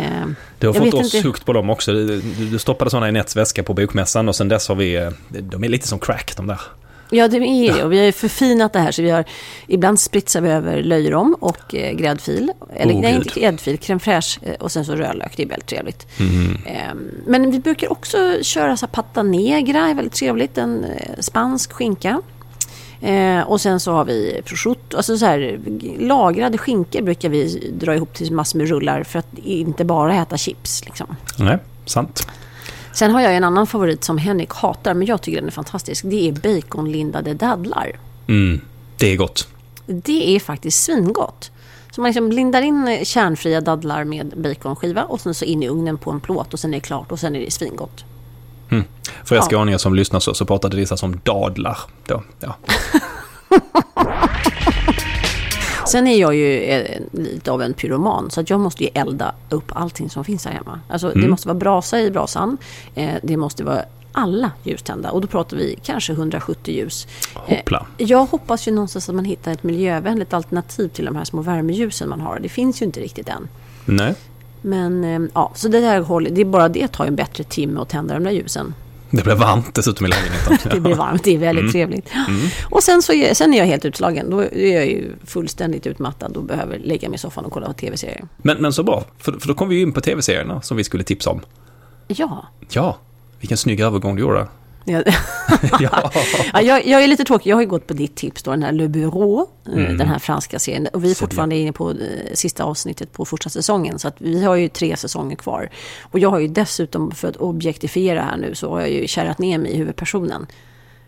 du 0.59 0.67
har 0.67 0.75
fått 0.75 0.95
oss 0.95 1.15
inte. 1.15 1.45
på 1.45 1.53
dem 1.53 1.71
också. 1.71 1.93
Du, 1.93 2.21
du 2.51 2.59
stoppade 2.59 2.91
sådana 2.91 3.09
i 3.09 3.13
Nets 3.13 3.37
väska 3.37 3.63
på 3.63 3.75
bokmässan 3.75 4.29
och 4.29 4.37
sen 4.37 4.49
dess 4.49 4.69
har 4.69 4.75
vi... 4.75 4.97
Eh, 4.97 5.11
de 5.29 5.65
är 5.65 5.69
lite 5.69 5.89
som 5.89 5.99
crack 5.99 6.37
de 6.37 6.47
där. 6.47 6.61
Ja, 7.11 7.29
det 7.29 7.37
är 7.37 7.73
det. 7.73 7.85
Och 7.85 7.93
vi 7.93 8.05
har 8.05 8.13
förfinat 8.13 8.73
det 8.73 8.79
här. 8.79 8.93
Så 8.93 9.03
vi 9.03 9.11
har, 9.11 9.25
ibland 9.67 10.01
spritsar 10.01 10.41
vi 10.41 10.51
över 10.51 10.83
löjrom 10.83 11.37
och 11.41 11.75
eh, 11.75 11.93
gräddfil. 11.93 12.53
Eller 12.77 12.95
oh, 12.95 13.01
nej, 13.01 13.13
Gud. 13.13 13.27
inte 13.27 13.41
gräddfil, 13.41 13.77
crème 13.77 13.99
fraîche 13.99 14.39
eh, 14.43 14.55
och 14.55 14.73
sen 14.73 14.85
så 14.85 14.95
rödlök. 14.95 15.37
Det 15.37 15.43
är 15.43 15.47
väldigt 15.49 15.69
trevligt. 15.69 16.07
Mm. 16.21 16.59
Eh, 16.67 16.95
men 17.27 17.51
vi 17.51 17.59
brukar 17.59 17.93
också 17.93 18.39
köra 18.43 18.77
så 18.77 18.87
pata 18.87 19.23
negra, 19.23 19.89
är 19.89 19.95
väldigt 19.95 20.15
trevligt. 20.15 20.59
En 20.59 20.85
eh, 20.85 21.21
spansk 21.21 21.73
skinka. 21.73 22.23
Eh, 23.01 23.41
och 23.41 23.61
sen 23.61 23.81
så 23.81 23.93
har 23.93 24.05
vi 24.05 24.43
prosciutto, 24.45 24.97
alltså 24.97 25.19
så 25.19 25.27
här, 25.27 25.61
lagrade 25.99 26.59
skinkor 26.59 27.03
brukar 27.03 27.29
vi 27.29 27.73
dra 27.81 27.95
ihop 27.95 28.15
till 28.15 28.33
massor 28.33 28.59
med 28.59 28.69
rullar 28.69 29.03
för 29.03 29.19
att 29.19 29.39
inte 29.45 29.85
bara 29.85 30.15
äta 30.15 30.37
chips. 30.37 30.85
Liksom. 30.85 31.17
Nej, 31.39 31.59
sant. 31.87 32.27
Sen 32.99 33.11
har 33.11 33.21
jag 33.21 33.37
en 33.37 33.45
annan 33.45 33.67
favorit 33.67 34.05
som 34.05 34.19
Henrik 34.19 34.53
hatar, 34.53 34.95
men 34.95 35.07
jag 35.07 35.23
tycker 35.23 35.39
den 35.39 35.47
är 35.49 35.53
fantastisk. 35.53 36.05
Det 36.07 36.29
är 36.29 36.33
baconlindade 36.33 37.35
dadlar. 37.35 37.99
Mm, 38.29 38.61
det 38.97 39.13
är 39.13 39.17
gott. 39.17 39.49
Det 39.87 40.37
är 40.37 40.41
faktiskt 40.41 40.85
svingott. 40.85 41.51
Så 41.93 42.01
man 42.01 42.09
liksom 42.09 42.33
lindar 42.33 42.63
in 42.63 43.01
kärnfria 43.05 43.61
dadlar 43.61 44.05
med 44.05 44.33
baconskiva 44.37 45.05
och 45.05 45.21
sen 45.21 45.35
så 45.35 45.45
in 45.45 45.63
i 45.63 45.69
ugnen 45.69 45.99
på 45.99 46.11
en 46.11 46.21
plåt 46.21 46.53
och 46.55 46.61
sen 46.61 46.75
är 46.75 46.79
det 46.79 46.81
klart 46.81 47.13
och 47.13 47.19
sen 47.19 47.37
är 47.37 47.41
det 47.41 47.51
svingott. 47.51 48.05
Mm. 48.71 48.85
För 49.25 49.35
er 49.35 49.39
Ja. 49.39 49.43
skåningar 49.43 49.79
som 49.79 49.95
lyssnar 49.95 50.21
så, 50.21 50.35
så 50.35 50.45
pratade 50.45 50.77
Lisa 50.77 50.97
som 50.97 51.21
dadlar. 51.25 51.79
Då. 52.07 52.23
Ja. 52.41 52.55
Sen 55.89 56.07
är 56.07 56.21
jag 56.21 56.35
ju 56.35 56.63
eh, 56.63 57.01
lite 57.13 57.53
av 57.53 57.63
en 57.63 57.75
pyroman 57.75 58.31
så 58.31 58.41
att 58.41 58.51
jag 58.51 58.61
måste 58.61 58.85
ju 58.85 58.91
elda 58.95 59.35
upp 59.51 59.73
allting 59.75 60.11
som 60.11 60.25
finns 60.25 60.45
här 60.45 60.53
hemma. 60.53 60.81
Alltså 60.89 61.09
det 61.09 61.15
Mm. 61.19 61.31
måste 61.31 61.49
vara 61.49 61.59
brasa 61.59 62.01
i 62.01 62.11
brasan. 62.11 62.57
Eh, 62.95 63.15
det 63.23 63.37
måste 63.37 63.65
vara 63.65 63.83
alla 64.13 64.51
ljus 64.63 64.83
tända 64.83 65.11
och 65.11 65.21
då 65.21 65.27
pratar 65.27 65.57
vi 65.57 65.79
kanske 65.83 66.13
170 66.13 66.75
ljus. 66.75 67.07
Hoppla. 67.35 67.87
Eh, 67.99 68.07
jag 68.11 68.27
hoppas 68.27 68.69
ju 68.69 68.73
någonstans 68.73 69.09
att 69.09 69.15
man 69.15 69.25
hittar 69.25 69.53
ett 69.53 69.63
miljövänligt 69.63 70.35
alternativ 70.35 70.89
till 70.89 71.05
de 71.05 71.17
här 71.17 71.25
små 71.25 71.43
värmeljusen 71.43 72.09
man 72.09 72.21
har. 72.21 72.39
Det 72.41 72.49
finns 72.49 72.83
ju 72.83 72.87
inte 72.87 73.01
riktigt 73.01 73.29
än. 73.29 73.49
Nej, 73.85 74.15
Men 74.63 75.05
eh, 75.05 75.31
ja, 75.35 75.53
så 75.55 75.69
det 75.69 75.99
håller, 75.99 76.31
det 76.31 76.41
är 76.41 76.45
bara 76.45 76.69
det 76.69 76.89
tar 76.89 77.05
ju 77.05 77.09
en 77.09 77.17
bättre 77.17 77.45
timme 77.45 77.81
att 77.81 77.89
tända 77.89 78.15
de 78.15 78.25
där 78.25 78.31
ljusen. 78.31 78.75
Det 79.11 79.23
blev 79.23 79.37
varmt 79.39 79.75
dessutom 79.75 80.07
i 80.07 80.09
lägenheten. 80.09 80.59
Det 80.73 80.81
blir 80.81 80.95
varmt, 80.95 81.25
det 81.25 81.35
är 81.35 81.39
väldigt 81.39 81.63
Mm. 81.63 81.73
trevligt. 81.73 82.11
Mm. 82.29 82.41
Och 82.71 82.83
sen, 82.83 83.03
så 83.03 83.13
sen 83.33 83.55
är 83.55 83.59
jag 83.59 83.67
helt 83.67 83.85
utslagen. 83.85 84.31
Då 84.31 84.41
är 84.41 84.75
jag 84.75 84.87
ju 84.87 85.13
fullständigt 85.25 85.87
utmattad 85.87 86.37
och 86.37 86.45
behöver 86.45 86.79
lägga 86.79 87.09
mig 87.09 87.15
i 87.17 87.19
soffan 87.19 87.45
och 87.45 87.53
kolla 87.53 87.67
på 87.67 87.73
tv-serier. 87.73 88.25
Men, 88.37 88.57
men 88.63 88.73
så 88.73 88.83
bra, 88.83 89.05
för, 89.19 89.33
för 89.33 89.49
då 89.49 89.55
kom 89.55 89.69
vi 89.69 89.77
ju 89.77 89.83
in 89.83 89.93
på 89.93 90.01
tv-serierna 90.01 90.61
som 90.63 90.77
vi 90.77 90.85
skulle 90.85 91.05
tipsa 91.05 91.31
om. 91.31 91.41
Ja. 92.07 92.47
Ja, 92.71 92.97
vilken 93.41 93.57
snygg 93.59 93.81
övergång 93.81 94.17
du 94.17 94.23
gjorde. 94.23 94.47
Ja. 94.89 95.03
ja. 95.81 96.11
Ja, 96.53 96.61
jag, 96.63 96.87
jag 96.87 97.05
är 97.05 97.09
lite 97.09 97.25
tråkig. 97.25 97.51
Jag 97.51 97.57
har 97.57 97.61
ju 97.63 97.69
gått 97.69 97.87
på 97.87 97.95
ditt 97.95 98.15
tips 98.17 98.43
då, 98.43 98.51
den 98.51 98.63
här 98.63 98.73
Le 98.73 98.89
Bureau, 98.89 99.47
eh, 99.67 99.73
Mm. 99.73 99.99
den 99.99 100.09
här 100.09 100.19
franska 100.19 100.59
serien. 100.59 100.87
Och 100.93 101.05
vi 101.05 101.11
är 101.11 101.15
fortfarande 101.15 101.57
inne 101.57 101.73
på 101.73 101.91
eh, 101.91 101.97
sista 102.35 102.65
avsnittet 102.65 103.13
på 103.13 103.25
första 103.25 103.51
säsongen. 103.51 103.99
Så 103.99 104.09
att 104.09 104.15
vi 104.19 104.45
har 104.45 104.55
ju 104.57 104.69
tre 104.69 104.97
säsonger 104.97 105.37
kvar. 105.37 105.71
Och 106.03 106.19
jag 106.19 106.31
har 106.31 106.39
ju 106.39 106.49
dessutom, 106.49 107.11
för 107.11 107.29
att 107.29 107.37
objektifiera 107.37 108.23
här 108.23 108.37
nu, 108.37 108.55
så 108.55 108.71
har 108.71 108.81
jag 108.81 108.91
ju 108.91 109.07
kärrat 109.07 109.39
ner 109.39 109.59
mig 109.59 109.71
i 109.73 109.77
huvudpersonen. 109.77 110.47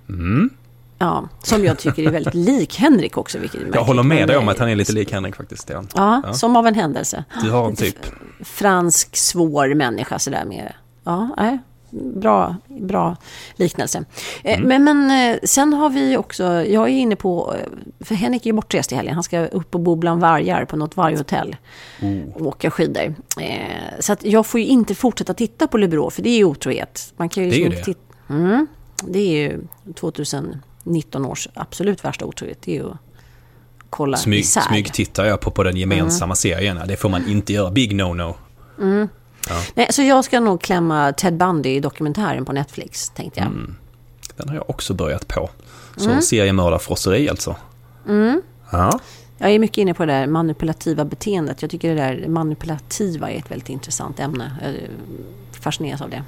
Mm. 0.08 0.50
Ja, 0.98 1.28
som 1.42 1.64
jag 1.64 1.78
tycker 1.78 2.02
är 2.06 2.10
väldigt 2.10 2.34
lik 2.34 2.76
Henrik 2.78 3.16
också. 3.16 3.38
Vilket 3.38 3.60
Jag 3.74 3.84
håller 3.84 4.02
med 4.02 4.28
dig 4.28 4.36
om 4.36 4.48
att 4.48 4.58
han 4.58 4.68
är 4.68 4.76
lite 4.76 4.92
lik 4.92 5.12
Henrik 5.12 5.36
faktiskt. 5.36 5.70
Ja, 5.70 5.84
Ja, 5.94 6.32
som 6.32 6.56
av 6.56 6.66
en 6.66 6.74
händelse. 6.74 7.24
Du 7.42 7.50
har 7.50 7.66
en 7.68 7.76
typ. 7.76 7.96
fransk 8.40 9.16
svår 9.16 9.74
människa 9.74 10.18
sådär 10.18 10.44
med... 10.44 10.72
Ja, 11.04 11.28
nej, 11.36 11.58
bra, 11.90 12.56
bra 12.68 13.16
liknelse. 13.56 14.04
Eh, 14.44 14.58
Mm. 14.60 14.68
Men, 14.84 14.84
men 15.06 15.32
eh, 15.34 15.38
sen 15.44 15.72
har 15.72 15.90
vi 15.90 16.16
också, 16.16 16.44
jag 16.44 16.84
är 16.84 16.88
inne 16.88 17.16
på, 17.16 17.54
eh, 17.54 18.04
för 18.04 18.14
Henrik 18.14 18.42
är 18.42 18.46
ju 18.46 18.52
bortrest 18.52 18.92
i 18.92 18.94
helgen, 18.94 19.14
han 19.14 19.22
ska 19.22 19.46
upp 19.46 19.74
och 19.74 19.80
bo 19.80 19.96
bland 19.96 20.20
vargar 20.20 20.64
på 20.64 20.76
något 20.76 20.96
varghotell 20.96 21.56
och 22.34 22.46
åka 22.46 22.70
skidor. 22.70 23.14
Så 24.00 24.12
att 24.12 24.24
jag 24.24 24.46
får 24.46 24.60
ju 24.60 24.66
inte 24.66 24.94
fortsätta 24.94 25.34
titta 25.34 25.66
på 25.66 25.78
Le 25.78 25.88
Bureau, 25.88 26.10
för 26.10 26.22
det 26.22 26.28
är 26.30 26.36
ju 26.36 26.44
otrohet. 26.44 27.12
Man 27.16 27.28
kan 27.28 27.44
ju 27.44 27.50
Det 27.50 27.56
är 27.56 27.58
ju 27.58 27.68
liksom 27.68 27.92
det. 27.92 27.98
titta- 27.98 28.34
Mm, 28.34 28.66
det 29.04 29.18
är 29.18 29.42
ju 29.50 29.60
2019 29.94 31.24
års 31.26 31.48
absolut 31.54 32.04
värsta 32.04 32.24
otrohet, 32.24 32.58
det 32.62 32.72
är 32.72 32.76
ju 32.82 32.90
kolla 33.90 34.16
Smyg, 34.16 34.40
isär. 34.40 34.60
smyg 34.60 34.92
tittar 34.92 35.24
jag 35.24 35.40
på, 35.40 35.50
på 35.50 35.62
den 35.62 35.76
gemensamma 35.76 36.34
serien. 36.34 36.76
Ja, 36.76 36.86
Det 36.86 36.96
får 36.96 37.08
man 37.08 37.28
inte 37.28 37.52
göra. 37.52 37.70
Big 37.70 37.92
no-no. 37.92 38.34
Mm. 38.80 39.08
Ja. 39.48 39.62
Nej, 39.74 39.86
så 39.90 40.02
jag 40.02 40.24
ska 40.24 40.40
nog 40.40 40.60
klämma 40.62 41.12
Ted 41.12 41.36
Bundy 41.36 41.68
i 41.70 41.80
dokumentären 41.80 42.44
på 42.44 42.52
Netflix, 42.52 43.10
tänkte 43.10 43.40
jag. 43.40 43.46
Mm. 43.46 43.76
Den 44.36 44.48
har 44.48 44.56
jag 44.56 44.70
också 44.70 44.94
börjat 44.94 45.28
på. 45.28 45.50
Så 45.96 46.10
Mm. 46.10 46.22
seriemördarfrosseri 46.22 47.28
alltså. 47.28 47.56
Mm. 48.08 48.42
Ja. 48.72 49.00
Jag 49.38 49.50
är 49.50 49.58
mycket 49.58 49.78
inne 49.78 49.94
på 49.94 50.06
det 50.06 50.12
där 50.12 50.26
manipulativa 50.26 51.04
beteendet. 51.04 51.62
Jag 51.62 51.70
tycker 51.70 51.88
det 51.94 52.00
där 52.02 52.28
manipulativa 52.28 53.30
är 53.30 53.38
ett 53.38 53.50
väldigt 53.50 53.68
intressant 53.68 54.20
ämne. 54.20 54.52
Jag 54.62 54.74
fascineras 55.62 56.00
av 56.00 56.10
det. 56.10 56.22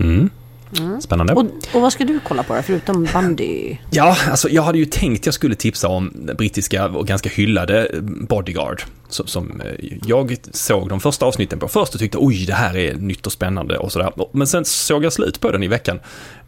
Mm. 0.00 0.30
Mm. 0.78 1.00
Spännande. 1.00 1.32
Och, 1.32 1.44
och 1.74 1.80
vad 1.80 1.92
ska 1.92 2.04
du 2.04 2.20
kolla 2.20 2.42
på 2.42 2.54
då, 2.54 2.62
förutom 2.62 3.08
Bundy? 3.12 3.76
Ja, 3.90 4.16
alltså 4.30 4.48
jag 4.48 4.62
hade 4.62 4.78
ju 4.78 4.84
tänkt 4.84 5.26
jag 5.26 5.34
skulle 5.34 5.54
tipsa 5.54 5.88
om 5.88 6.12
den 6.14 6.36
brittiska 6.36 6.86
och 6.86 7.06
ganska 7.06 7.28
hyllade 7.28 7.90
Bodyguard. 8.02 8.82
Som, 9.08 9.26
som 9.26 9.60
eh, 9.60 9.88
jag 10.06 10.36
såg 10.52 10.88
de 10.88 11.00
första 11.00 11.26
avsnitten 11.26 11.58
på 11.58 11.68
först 11.68 11.94
och 11.94 12.00
tyckte 12.00 12.18
oj 12.20 12.46
det 12.46 12.54
här 12.54 12.76
är 12.76 12.94
nytt 12.94 13.26
och 13.26 13.32
spännande 13.32 13.78
och 13.78 13.92
sådär. 13.92 14.12
Men 14.32 14.46
sen 14.46 14.64
såg 14.64 15.04
jag 15.04 15.12
slut 15.12 15.40
på 15.40 15.50
den 15.50 15.62
i 15.62 15.68
veckan. 15.68 16.00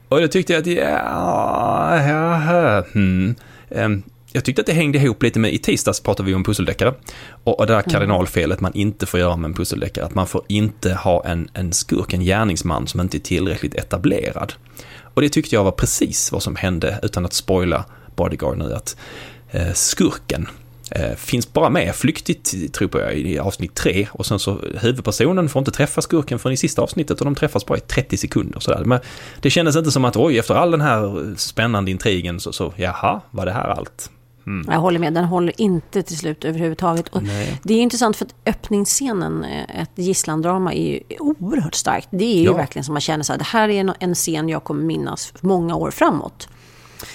Och 0.09 0.21
då 0.21 0.29
tyckte 0.29 0.53
jag 0.53 0.61
att 0.61 0.67
ja, 0.67 1.97
ja, 2.03 2.85
hmm. 2.93 3.35
Jag 4.33 4.45
tyckte 4.45 4.63
att 4.63 4.67
det 4.67 4.73
hängde 4.73 4.99
ihop 4.99 5.23
lite 5.23 5.39
med, 5.39 5.53
i 5.53 5.59
tisdags 5.59 6.01
pratade 6.01 6.27
vi 6.27 6.35
om 6.35 6.45
pusseldeckare. 6.45 6.95
Och, 7.45 7.61
och 7.61 7.67
det 7.67 7.73
där 7.73 7.83
kardinalfelet 7.83 8.61
man 8.61 8.75
inte 8.75 9.07
får 9.07 9.21
göra 9.21 9.37
med 9.37 9.49
en 9.49 9.55
pusseldeckare, 9.55 10.05
att 10.05 10.15
man 10.15 10.27
får 10.27 10.43
inte 10.49 10.95
ha 10.95 11.25
en, 11.25 11.49
en 11.55 11.73
skurk, 11.73 12.13
en 12.13 12.21
gärningsman 12.21 12.87
som 12.87 13.01
inte 13.01 13.17
är 13.17 13.21
tillräckligt 13.21 13.75
etablerad. 13.75 14.53
Och 15.15 15.23
det 15.23 15.29
tyckte 15.29 15.55
jag 15.55 15.65
var 15.65 15.73
precis 15.73 16.33
vad 16.33 16.43
som 16.43 16.57
hände, 16.57 16.99
utan 17.03 17.25
att 17.25 17.33
spoila 17.33 17.85
Bodyguard 18.17 18.59
nu, 18.59 18.75
att 18.75 18.97
eh, 19.51 19.73
skurken 19.73 20.49
eh, 20.91 21.17
finns 21.17 21.53
bara 21.53 21.71
med 21.71 21.95
flyktigt, 21.95 22.75
tror 22.75 23.01
jag, 23.01 23.15
i 23.15 23.39
avsnitt 23.39 23.75
tre. 23.75 24.09
Och 24.13 24.27
sen 24.27 24.39
så 24.39 24.59
huvudpersonen 24.81 25.49
får 25.49 25.61
inte 25.61 25.71
träffa 25.71 26.03
skurken 26.03 26.39
förrän 26.39 26.55
i 26.55 26.57
sista 26.57 26.83
avsnittet 26.83 27.21
och 27.21 27.25
de 27.25 27.35
träffas 27.35 27.67
bara 27.67 27.79
i 27.79 27.81
30 27.81 28.17
sekunder. 28.17 28.61
Sådär. 28.61 28.85
Men 28.85 29.01
det 29.41 29.51
kändes 29.51 29.77
inte 29.77 29.91
som 29.91 30.05
att, 30.05 30.17
oj, 30.17 30.39
efter 30.39 30.55
all 30.55 30.71
den 30.71 30.81
här 30.81 31.35
spännande 31.37 31.91
intrigen 31.91 32.41
så, 32.41 32.53
så 32.53 32.73
jaha, 32.77 33.21
var 33.31 33.47
det 33.47 33.53
här 33.53 33.69
allt? 33.69 34.11
Mm. 34.47 34.67
Jag 34.73 34.81
håller 34.81 34.99
med, 34.99 35.15
den 35.15 35.25
håller 35.25 35.61
inte 35.61 36.03
till 36.03 36.19
slut 36.19 36.45
överhuvudtaget. 36.45 37.09
Och 37.09 37.23
Nej. 37.23 37.61
det 37.63 37.75
är 37.75 37.81
intressant 37.81 38.17
för 38.17 38.25
att 38.25 38.35
öppningsscenen, 38.47 39.45
eh, 39.45 39.81
ett 39.83 39.91
gisslandrama, 39.95 40.75
är 40.75 40.93
ju 40.93 41.01
oerhört 41.21 41.75
starkt. 41.75 42.09
Det 42.11 42.25
är 42.25 42.39
ju 42.39 42.45
Ja. 42.45 42.53
verkligen 42.57 42.85
som 42.85 42.95
man 42.95 43.01
känner 43.01 43.25
så 43.25 43.33
här, 43.33 43.39
det 43.39 43.45
här 43.45 43.69
är 43.69 43.81
en- 43.81 43.93
en 44.01 44.15
scen 44.15 44.49
jag 44.49 44.65
kommer 44.65 44.83
minnas 44.85 45.33
många 45.41 45.75
år 45.77 45.91
framåt. 45.91 46.49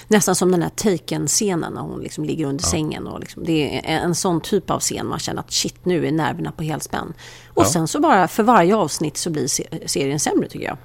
Nästan 0.08 0.36
som 0.36 0.52
den 0.52 0.62
här 0.62 0.70
Taken-scenen 0.70 1.74
när 1.74 1.82
hon 1.82 2.00
liksom 2.00 2.24
ligger 2.24 2.46
under 2.46 2.64
Ja. 2.64 2.70
sängen. 2.70 3.08
Och 3.08 3.20
liksom, 3.20 3.44
det 3.46 3.78
är 3.90 3.98
en 4.00 4.16
sån 4.16 4.42
typ 4.42 4.70
av 4.70 4.80
scen 4.80 5.08
man 5.08 5.20
känner 5.20 5.40
att 5.40 5.52
shit, 5.52 5.86
nu 5.86 6.08
är 6.08 6.12
nerverna 6.12 6.52
på 6.52 6.64
helspänn. 6.64 7.14
Och 7.48 7.64
Ja. 7.64 7.70
sen 7.70 7.88
så 7.88 8.00
bara 8.00 8.28
för 8.28 8.44
varje 8.44 8.76
avsnitt 8.76 9.18
så 9.18 9.30
blir 9.30 9.48
se- 9.48 9.68
serien 9.86 10.20
sämre 10.20 10.48
tycker 10.50 10.66
jag. 10.66 10.78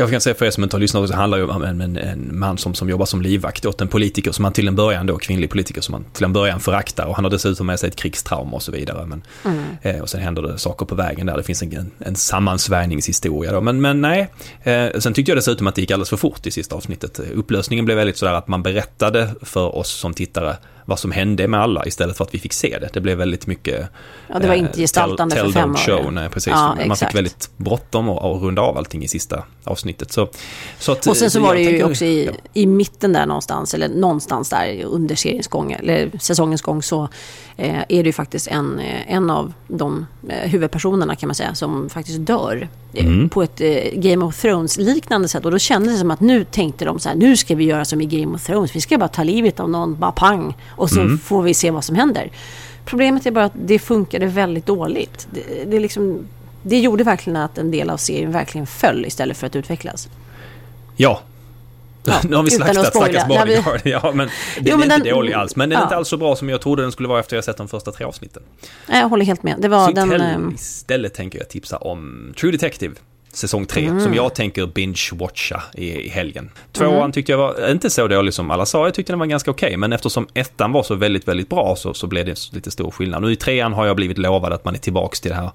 Jag 0.00 0.10
kan 0.10 0.20
säga 0.20 0.34
för 0.34 0.46
er 0.46 0.50
som 0.50 0.62
inte 0.64 0.76
har 0.76 0.80
lyssnat, 0.80 1.08
så 1.08 1.14
handlar 1.14 1.38
det 1.38 1.44
ju 1.44 1.50
om 1.50 1.62
en, 1.62 1.80
en, 1.80 1.96
en 1.96 2.38
man 2.38 2.58
som, 2.58 2.74
som 2.74 2.88
jobbar 2.88 3.06
som 3.06 3.22
livvakt 3.22 3.66
åt 3.66 3.80
en 3.80 3.88
politiker 3.88 4.32
som 4.32 4.44
han 4.44 4.52
till 4.52 4.68
en 4.68 4.76
början 4.76 5.06
då, 5.06 5.18
kvinnlig 5.18 5.50
politiker 5.50 5.80
som 5.80 5.94
han 5.94 6.04
till 6.12 6.24
en 6.24 6.32
början 6.32 6.60
föraktar 6.60 7.06
och 7.06 7.14
han 7.14 7.24
har 7.24 7.30
dessutom 7.30 7.66
med 7.66 7.80
sig 7.80 7.88
ett 7.88 7.96
krigstrauma 7.96 8.52
och 8.52 8.62
så 8.62 8.72
vidare. 8.72 9.06
Men, 9.06 9.22
Mm. 9.44 9.64
eh, 9.82 10.00
och 10.02 10.08
sen 10.08 10.20
händer 10.20 10.42
det 10.42 10.58
saker 10.58 10.86
på 10.86 10.94
vägen 10.94 11.26
där, 11.26 11.36
det 11.36 11.42
finns 11.42 11.62
en, 11.62 11.72
en, 11.76 11.90
en 11.98 12.16
sammansvärjningshistoria 12.16 13.52
då. 13.52 13.60
Men, 13.60 13.80
men 13.80 14.00
nej, 14.00 14.28
eh, 14.62 14.88
sen 14.98 15.14
tyckte 15.14 15.30
jag 15.30 15.38
dessutom 15.38 15.66
att 15.66 15.74
det 15.74 15.80
gick 15.80 15.90
alldeles 15.90 16.10
för 16.10 16.16
fort 16.16 16.46
i 16.46 16.50
sista 16.50 16.76
avsnittet. 16.76 17.20
Upplösningen 17.34 17.84
blev 17.84 17.96
väldigt 17.96 18.16
sådär 18.18 18.32
att 18.32 18.48
man 18.48 18.62
berättade 18.62 19.30
för 19.42 19.76
oss 19.76 19.90
som 19.90 20.14
tittare 20.14 20.56
vad 20.88 20.98
som 20.98 21.12
hände 21.12 21.48
med 21.48 21.60
alla 21.60 21.86
istället 21.86 22.16
för 22.16 22.24
att 22.24 22.34
vi 22.34 22.38
fick 22.38 22.52
se 22.52 22.78
det. 22.80 22.88
Det 22.92 23.00
blev 23.00 23.18
väldigt 23.18 23.46
mycket 23.46 23.88
Ja, 24.28 24.38
det 24.38 24.48
var 24.48 24.54
inte 24.54 24.70
eh, 24.70 24.76
gestaltande 24.76 25.34
tell, 25.34 25.44
för 25.44 25.52
tell 25.52 25.62
fem 25.62 25.74
don't 25.74 25.92
år. 25.98 26.02
show, 26.02 26.12
nej 26.12 26.28
precis. 26.28 26.52
Ja, 26.56 26.68
man 26.68 26.80
exakt. 26.80 26.98
fick 27.12 27.14
väldigt 27.18 27.50
bråttom 27.56 28.08
att 28.08 28.24
att 28.24 28.42
runda 28.42 28.62
av 28.62 28.78
allting 28.78 29.04
i 29.04 29.08
sista 29.08 29.44
avsnittet. 29.64 30.12
Så, 30.12 30.28
så 30.78 30.92
att, 30.92 31.06
Och 31.06 31.16
sen 31.16 31.30
så 31.30 31.38
eh, 31.38 31.44
var 31.44 31.54
det 31.54 31.60
ju 31.60 31.66
tänker- 31.68 31.90
också 31.90 32.04
i, 32.04 32.26
ja. 32.26 32.32
i 32.54 32.66
mitten 32.66 33.12
där 33.12 33.26
någonstans, 33.26 33.74
eller 33.74 33.88
någonstans 33.88 34.48
där 34.50 34.84
under 34.84 35.14
seriens 35.14 35.48
gång, 35.48 35.72
eller 35.72 36.10
säsongens 36.20 36.62
gång, 36.62 36.82
så 36.82 37.08
eh, 37.56 37.78
är 37.78 38.02
det 38.02 38.06
ju 38.08 38.12
faktiskt 38.12 38.46
en, 38.48 38.78
eh, 38.78 39.12
en 39.14 39.30
av 39.30 39.52
de 39.68 40.06
eh, 40.28 40.50
huvudpersonerna 40.50 41.16
kan 41.16 41.26
man 41.26 41.34
säga, 41.34 41.54
som 41.54 41.88
faktiskt 41.88 42.18
dör. 42.26 42.68
Mm. 42.94 43.28
På 43.28 43.42
ett 43.42 43.60
eh, 43.60 43.76
Game 43.94 44.24
of 44.24 44.42
Thrones-liknande 44.42 45.28
sätt. 45.28 45.44
Och 45.44 45.50
då 45.50 45.58
kändes 45.58 45.92
det 45.92 45.98
som 45.98 46.10
att 46.10 46.20
nu 46.20 46.44
tänkte 46.44 46.84
de 46.84 46.98
så 46.98 47.08
här, 47.08 47.16
nu 47.16 47.36
ska 47.36 47.54
vi 47.54 47.64
göra 47.64 47.84
som 47.84 48.00
i 48.00 48.06
Game 48.06 48.34
of 48.34 48.46
Thrones. 48.46 48.76
Vi 48.76 48.80
ska 48.80 48.98
bara 48.98 49.08
ta 49.08 49.22
livet 49.22 49.60
av 49.60 49.70
någon, 49.70 49.98
bara 49.98 50.12
pang. 50.12 50.56
Och 50.78 50.90
så 50.90 51.00
Mm. 51.00 51.18
får 51.18 51.42
vi 51.42 51.54
se 51.54 51.70
vad 51.70 51.84
som 51.84 51.96
händer. 51.96 52.30
Problemet 52.84 53.26
är 53.26 53.30
bara 53.30 53.44
att 53.44 53.52
det 53.54 53.78
funkade 53.78 54.26
väldigt 54.26 54.66
dåligt. 54.66 55.28
Det, 55.32 55.64
det, 55.70 55.80
liksom, 55.80 56.18
det 56.62 56.78
gjorde 56.78 57.04
verkligen 57.04 57.36
att 57.36 57.58
en 57.58 57.70
del 57.70 57.90
av 57.90 57.96
serien 57.96 58.32
verkligen 58.32 58.66
föll 58.66 59.04
istället 59.06 59.36
för 59.36 59.46
att 59.46 59.56
utvecklas. 59.56 60.08
Ja. 60.96 61.20
nu 62.28 62.36
har 62.36 62.42
vi 62.42 62.50
slaktat 62.50 62.86
stackars 62.86 63.24
Nej, 63.28 63.38
vi- 63.46 63.56
bodyguard. 63.56 63.80
Ja, 63.84 64.12
men 64.14 64.28
den 64.56 64.64
Jo, 64.66 64.74
är 64.74 64.78
men 64.78 64.92
inte 64.92 65.04
den- 65.08 65.14
dålig 65.16 65.32
alls. 65.32 65.56
Men 65.56 65.68
den 65.68 65.76
är 65.76 65.80
ja. 65.80 65.86
inte 65.86 65.96
alls 65.96 66.08
så 66.08 66.16
bra 66.16 66.36
som 66.36 66.48
jag 66.48 66.60
trodde 66.60 66.82
den 66.82 66.92
skulle 66.92 67.08
vara 67.08 67.20
efter 67.20 67.36
jag 67.36 67.44
sett 67.44 67.56
de 67.56 67.68
första 67.68 67.92
tre 67.92 68.04
avsnitten. 68.06 68.42
Jag 68.86 69.08
håller 69.08 69.24
helt 69.24 69.42
med. 69.42 69.56
Det 69.58 69.68
var 69.68 69.86
så 69.86 69.92
den... 69.92 70.12
ehm, 70.12 70.52
istället 70.54 71.14
tänker 71.14 71.38
jag 71.38 71.48
tipsa 71.48 71.76
om 71.76 72.32
True 72.40 72.52
Detective. 72.52 72.94
Säsong 73.32 73.66
tre, 73.66 73.86
Mm. 73.86 74.00
som 74.00 74.14
jag 74.14 74.34
tänker 74.34 74.66
binge-watcha 74.66 75.60
i, 75.74 75.90
i 76.06 76.08
helgen. 76.08 76.50
Tvåan 76.72 76.94
Mm. 76.96 77.12
tyckte 77.12 77.32
jag 77.32 77.38
var 77.38 77.70
inte 77.70 77.90
så 77.90 78.08
dålig 78.08 78.34
som 78.34 78.50
alla 78.50 78.66
sa, 78.66 78.84
jag 78.86 78.94
tyckte 78.94 79.12
den 79.12 79.18
var 79.18 79.26
ganska 79.26 79.50
okej, 79.50 79.76
men 79.76 79.92
eftersom 79.92 80.26
ettan 80.34 80.72
var 80.72 80.82
så 80.82 80.94
väldigt, 80.94 81.28
väldigt 81.28 81.48
bra 81.48 81.76
så, 81.76 81.94
så 81.94 82.06
blev 82.06 82.26
det 82.26 82.52
lite 82.52 82.70
stor 82.70 82.90
skillnad. 82.90 83.22
Nu 83.22 83.32
i 83.32 83.36
trean 83.36 83.72
har 83.72 83.86
jag 83.86 83.96
blivit 83.96 84.18
lovad 84.18 84.52
att 84.52 84.64
man 84.64 84.74
är 84.74 84.78
tillbaks 84.78 85.20
till 85.20 85.30
det 85.30 85.36
här, 85.36 85.50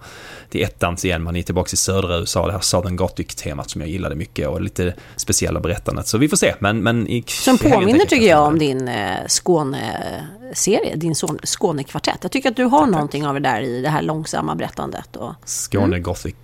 till 0.49 0.63
ettans 0.63 1.05
igen, 1.05 1.23
man 1.23 1.36
är 1.36 1.43
tillbaks 1.43 1.73
i 1.73 1.77
södra 1.77 2.17
USA, 2.17 2.45
det 2.47 2.53
här 2.53 2.59
Southern 2.59 2.95
Gothic-temat 2.95 3.69
som 3.69 3.81
jag 3.81 3.89
gillade 3.89 4.15
mycket 4.15 4.47
och 4.47 4.62
lite 4.62 4.93
speciella 5.15 5.59
berättandet. 5.59 6.07
Så 6.07 6.17
vi 6.17 6.27
får 6.29 6.38
se, 6.38 6.55
men... 6.59 6.83
men 6.83 7.07
i, 7.07 7.23
Som 7.27 7.57
påminner 7.57 8.05
tycker 8.05 8.27
jag 8.27 8.43
om 8.47 8.59
din 8.59 8.88
eh, 8.88 9.17
Skåne-serie, 9.27 10.95
din 10.95 11.15
Skånekvartett. 11.43 12.17
Jag 12.21 12.31
tycker 12.31 12.49
att 12.49 12.55
du 12.55 12.63
har 12.63 12.86
någonting 12.86 13.27
av 13.27 13.33
det 13.33 13.39
där 13.39 13.62
i 13.62 13.81
det 13.81 13.89
här 13.89 14.01
långsamma 14.01 14.55
berättandet. 14.55 15.15
Och, 15.15 15.33
Skåne 15.45 15.99
Gothic. 15.99 16.36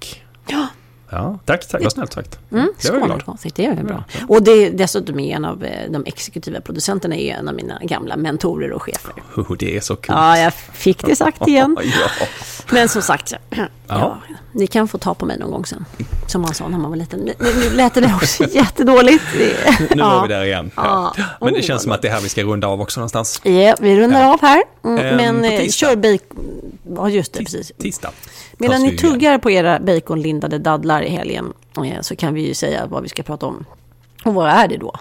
ja, 0.47 0.67
Ja, 1.11 1.39
tack, 1.45 1.67
tack, 1.67 1.83
vad 1.83 1.91
snällt 1.91 2.13
sagt. 2.13 2.39
mm, 2.51 2.73
det 2.81 2.91
var 2.91 2.99
jag 2.99 3.07
glad. 3.07 3.37
Det 3.55 3.65
är 3.65 3.83
bra. 3.83 4.03
Och 4.27 4.43
det 4.43 4.51
är 4.51 4.71
dessutom 4.71 5.19
en 5.19 5.45
av 5.45 5.63
eh, 5.63 5.91
de 5.91 6.03
exekutiva 6.05 6.61
producenterna 6.61 7.15
är 7.15 7.33
en 7.35 7.47
av 7.47 7.55
mina 7.55 7.79
gamla 7.83 8.17
mentorer 8.17 8.71
och 8.71 8.83
chefer. 8.83 9.13
Oh, 9.35 9.55
det 9.59 9.77
är 9.77 9.81
så 9.81 9.95
kul. 9.95 10.15
Ja, 10.17 10.37
jag 10.37 10.53
fick 10.53 11.05
det 11.05 11.15
sagt 11.15 11.47
igen. 11.47 11.77
ja. 11.83 12.25
Men 12.71 12.89
som 12.89 13.01
sagt, 13.01 13.33
ja, 13.87 14.17
ni 14.51 14.67
kan 14.67 14.87
få 14.87 14.97
ta 14.97 15.13
på 15.13 15.25
mig 15.25 15.39
någon 15.39 15.51
gång 15.51 15.65
sen. 15.65 15.85
Som 16.27 16.41
man 16.41 16.53
sa 16.53 16.67
när 16.67 16.77
man 16.77 16.89
var 16.89 16.97
liten. 16.97 17.19
Nu, 17.19 17.33
nu 17.39 17.69
lät 17.75 17.93
det 17.93 18.13
också 18.15 18.43
jättedåligt. 18.51 19.23
Nu 19.95 20.01
var 20.01 20.21
vi 20.21 20.33
där 20.33 20.43
igen. 20.45 20.71
Men 21.41 21.53
det 21.53 21.61
känns 21.61 21.83
som 21.83 21.91
att 21.91 22.01
det 22.01 22.07
är 22.07 22.11
här 22.11 22.21
vi 22.21 22.29
ska 22.29 22.43
runda 22.43 22.67
av 22.67 22.81
också 22.81 22.99
någonstans. 22.99 23.41
Ja, 23.43 23.75
vi 23.79 23.99
rundar 23.99 24.33
av 24.33 24.41
här. 24.41 24.63
Mm, 24.83 25.05
Ehm, 25.05 25.15
men 25.37 25.51
eh, 25.51 25.67
kör 25.69 25.95
bacon. 25.95 26.58
Ja, 26.95 27.09
just 27.09 27.33
det, 27.33 27.39
precis. 27.39 27.71
Tisdag. 27.77 28.11
Medan 28.57 28.81
ni 28.81 28.97
tuggar 28.97 29.37
på 29.37 29.51
era 29.51 29.79
baconlindade 29.79 30.59
dadlar 30.59 31.01
i 31.01 31.09
helgen 31.09 31.53
eh, 31.85 32.01
så 32.01 32.15
kan 32.15 32.33
vi 32.33 32.47
ju 32.47 32.53
säga 32.53 32.85
vad 32.87 33.03
vi 33.03 33.09
ska 33.09 33.23
prata 33.23 33.45
om. 33.45 33.65
Och 34.25 34.33
vad 34.33 34.49
är 34.49 34.67
det 34.67 34.77
då? 34.77 34.95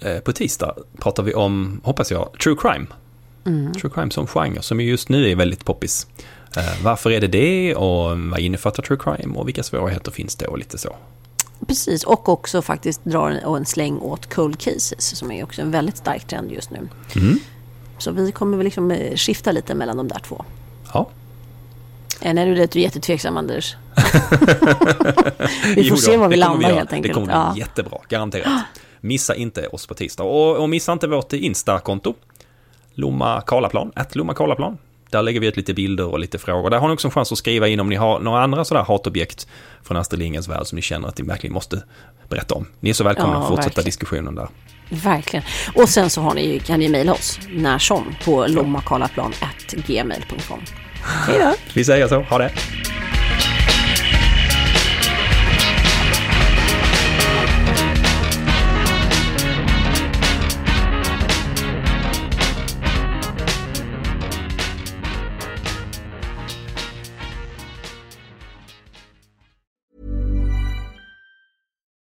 Eh, 0.00 0.18
På 0.18 0.32
tisdag 0.32 0.74
pratar 0.98 1.22
vi 1.22 1.34
om, 1.34 1.80
hoppas 1.84 2.10
jag, 2.10 2.38
true 2.42 2.56
crime. 2.58 2.86
Mm. 3.46 3.72
True 3.72 3.92
crime 3.94 4.10
som 4.10 4.26
genre, 4.26 4.62
som 4.62 4.80
just 4.80 5.08
nu 5.08 5.30
är 5.30 5.36
väldigt 5.36 5.64
poppis. 5.64 6.06
Eh, 6.56 6.84
Varför 6.84 7.10
är 7.10 7.20
det 7.20 7.26
det 7.26 7.74
och 7.74 8.18
vad 8.18 8.38
innefattar 8.38 8.82
true 8.82 8.98
crime 8.98 9.38
och 9.38 9.48
vilka 9.48 9.62
svårigheter 9.62 10.10
finns 10.10 10.36
det 10.36 10.46
och 10.46 10.58
lite 10.58 10.78
så. 10.78 10.96
Precis, 11.66 12.04
och 12.04 12.28
också 12.28 12.62
faktiskt 12.62 13.04
dra 13.04 13.30
en, 13.30 13.66
släng 13.66 13.98
åt 13.98 14.34
cold 14.34 14.58
cases 14.58 15.16
som 15.16 15.32
är 15.32 15.44
också 15.44 15.62
en 15.62 15.70
väldigt 15.70 15.96
stark 15.96 16.26
trend 16.26 16.52
just 16.52 16.70
nu. 16.70 16.88
Mm. 17.16 17.38
Så 17.98 18.10
vi 18.10 18.32
kommer 18.32 18.56
väl 18.56 18.64
liksom 18.64 18.96
skifta 19.16 19.52
lite 19.52 19.74
mellan 19.74 19.96
de 19.96 20.08
där 20.08 20.18
två. 20.18 20.44
Ja. 20.94 21.08
Eh, 22.20 22.34
Nej, 22.34 22.46
du 22.46 22.54
lät 22.54 22.74
ju 22.74 22.80
jättetveksam 22.80 23.36
Anders. 23.36 23.76
vi 25.76 25.84
får 25.84 25.90
då, 25.90 25.96
se 25.96 26.16
var 26.16 26.28
vi 26.28 26.36
landar 26.36 26.72
helt 26.72 26.92
enkelt. 26.92 27.02
Det 27.02 27.14
kommer 27.14 27.26
bli 27.26 27.34
ja. 27.34 27.54
jättebra, 27.56 27.98
garanterat. 28.08 28.62
Missa 29.00 29.34
inte 29.34 29.66
oss 29.66 29.86
på 29.86 29.94
tisdag. 29.94 30.24
Och, 30.24 30.56
och 30.56 30.68
missa 30.68 30.92
inte 30.92 31.06
vårt 31.06 31.32
Insta-konto. 31.32 32.14
Lomma 32.94 33.40
Karlaplan, 33.40 33.92
att 33.94 34.16
Lomma 34.16 34.34
Karlaplan. 34.34 34.78
Där 35.10 35.22
lägger 35.22 35.40
vi 35.40 35.46
ut 35.46 35.56
lite 35.56 35.74
bilder 35.74 36.06
och 36.06 36.18
lite 36.18 36.38
frågor. 36.38 36.70
Där 36.70 36.78
har 36.78 36.88
ni 36.88 36.94
också 36.94 37.08
en 37.08 37.12
chans 37.12 37.32
att 37.32 37.38
skriva 37.38 37.68
in 37.68 37.80
om 37.80 37.88
ni 37.88 37.96
har 37.96 38.20
några 38.20 38.42
andra 38.42 38.64
sådär 38.64 38.82
hatobjekt 38.82 39.46
från 39.82 39.96
Astrid 39.96 40.18
Lindgrens 40.18 40.48
värld 40.48 40.66
som 40.66 40.76
ni 40.76 40.82
känner 40.82 41.08
att 41.08 41.18
ni 41.18 41.24
verkligen 41.24 41.54
måste 41.54 41.82
berätta 42.28 42.54
om. 42.54 42.66
Ni 42.80 42.90
är 42.90 42.94
så 42.94 43.04
välkomna 43.04 43.34
Ja, 43.34 43.38
att 43.42 43.48
fortsätta 43.48 43.68
verkligen. 43.68 43.84
diskussionen 43.84 44.34
där. 44.34 44.48
Verkligen. 44.90 45.44
Och 45.74 45.88
sen 45.88 46.10
så 46.10 46.20
har 46.20 46.34
ni, 46.34 46.58
kan 46.58 46.80
ni 46.80 46.88
mejla 46.88 47.12
oss 47.12 47.38
när 47.50 47.78
som 47.78 48.14
på 48.24 48.46
lommakarlaplan.gmail.com. 48.46 50.60
Hej 51.26 51.38
då! 51.38 51.54
Vi 51.74 51.84
säger 51.84 52.08
så, 52.08 52.20
ha 52.20 52.38
det! 52.38 52.50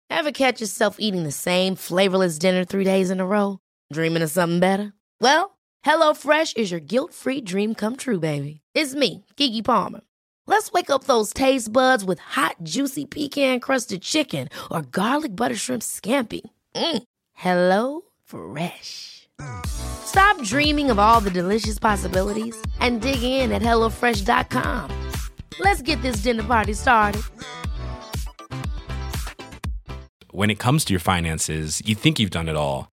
Ever 0.09 0.31
catch 0.31 0.61
yourself 0.61 0.97
eating 0.99 1.23
the 1.23 1.31
same 1.31 1.75
flavorless 1.75 2.39
dinner 2.39 2.63
three 2.63 2.85
days 2.85 3.11
in 3.11 3.19
a 3.19 3.25
row? 3.25 3.59
Dreaming 3.91 4.23
of 4.23 4.31
something 4.31 4.61
better? 4.61 4.93
Well, 5.19 5.57
HelloFresh 5.85 6.55
is 6.55 6.71
your 6.71 6.79
guilt-free 6.79 7.41
dream 7.41 7.75
come 7.75 7.97
true, 7.97 8.19
baby. 8.19 8.62
It's 8.73 8.95
me, 8.95 9.25
Kiki 9.35 9.61
Palmer. 9.61 10.01
Let's 10.47 10.71
wake 10.71 10.89
up 10.89 11.03
those 11.03 11.33
taste 11.33 11.71
buds 11.71 12.05
with 12.05 12.19
hot, 12.19 12.55
juicy 12.63 13.05
pecan-crusted 13.05 14.01
chicken 14.01 14.47
or 14.71 14.81
garlic 14.81 15.35
butter 15.35 15.55
shrimp 15.55 15.81
scampi. 15.83 16.41
Mm. 16.75 17.03
Hello 17.33 18.01
Fresh. 18.23 19.27
Stop 19.65 20.41
dreaming 20.43 20.89
of 20.91 20.99
all 20.99 21.19
the 21.21 21.31
delicious 21.31 21.79
possibilities 21.79 22.55
and 22.79 23.01
dig 23.01 23.23
in 23.23 23.51
at 23.51 23.61
HelloFresh.com. 23.61 24.89
Let's 25.59 25.81
get 25.81 26.01
this 26.01 26.17
dinner 26.23 26.43
party 26.43 26.73
started. 26.73 27.21
when 30.33 30.49
it 30.49 30.57
comes 30.57 30.83
to 30.85 30.93
your 30.93 30.99
finances, 30.99 31.81
you 31.85 31.95
think 31.95 32.19
you've 32.19 32.31
done 32.31 32.49
it 32.49 32.55
all. 32.55 32.92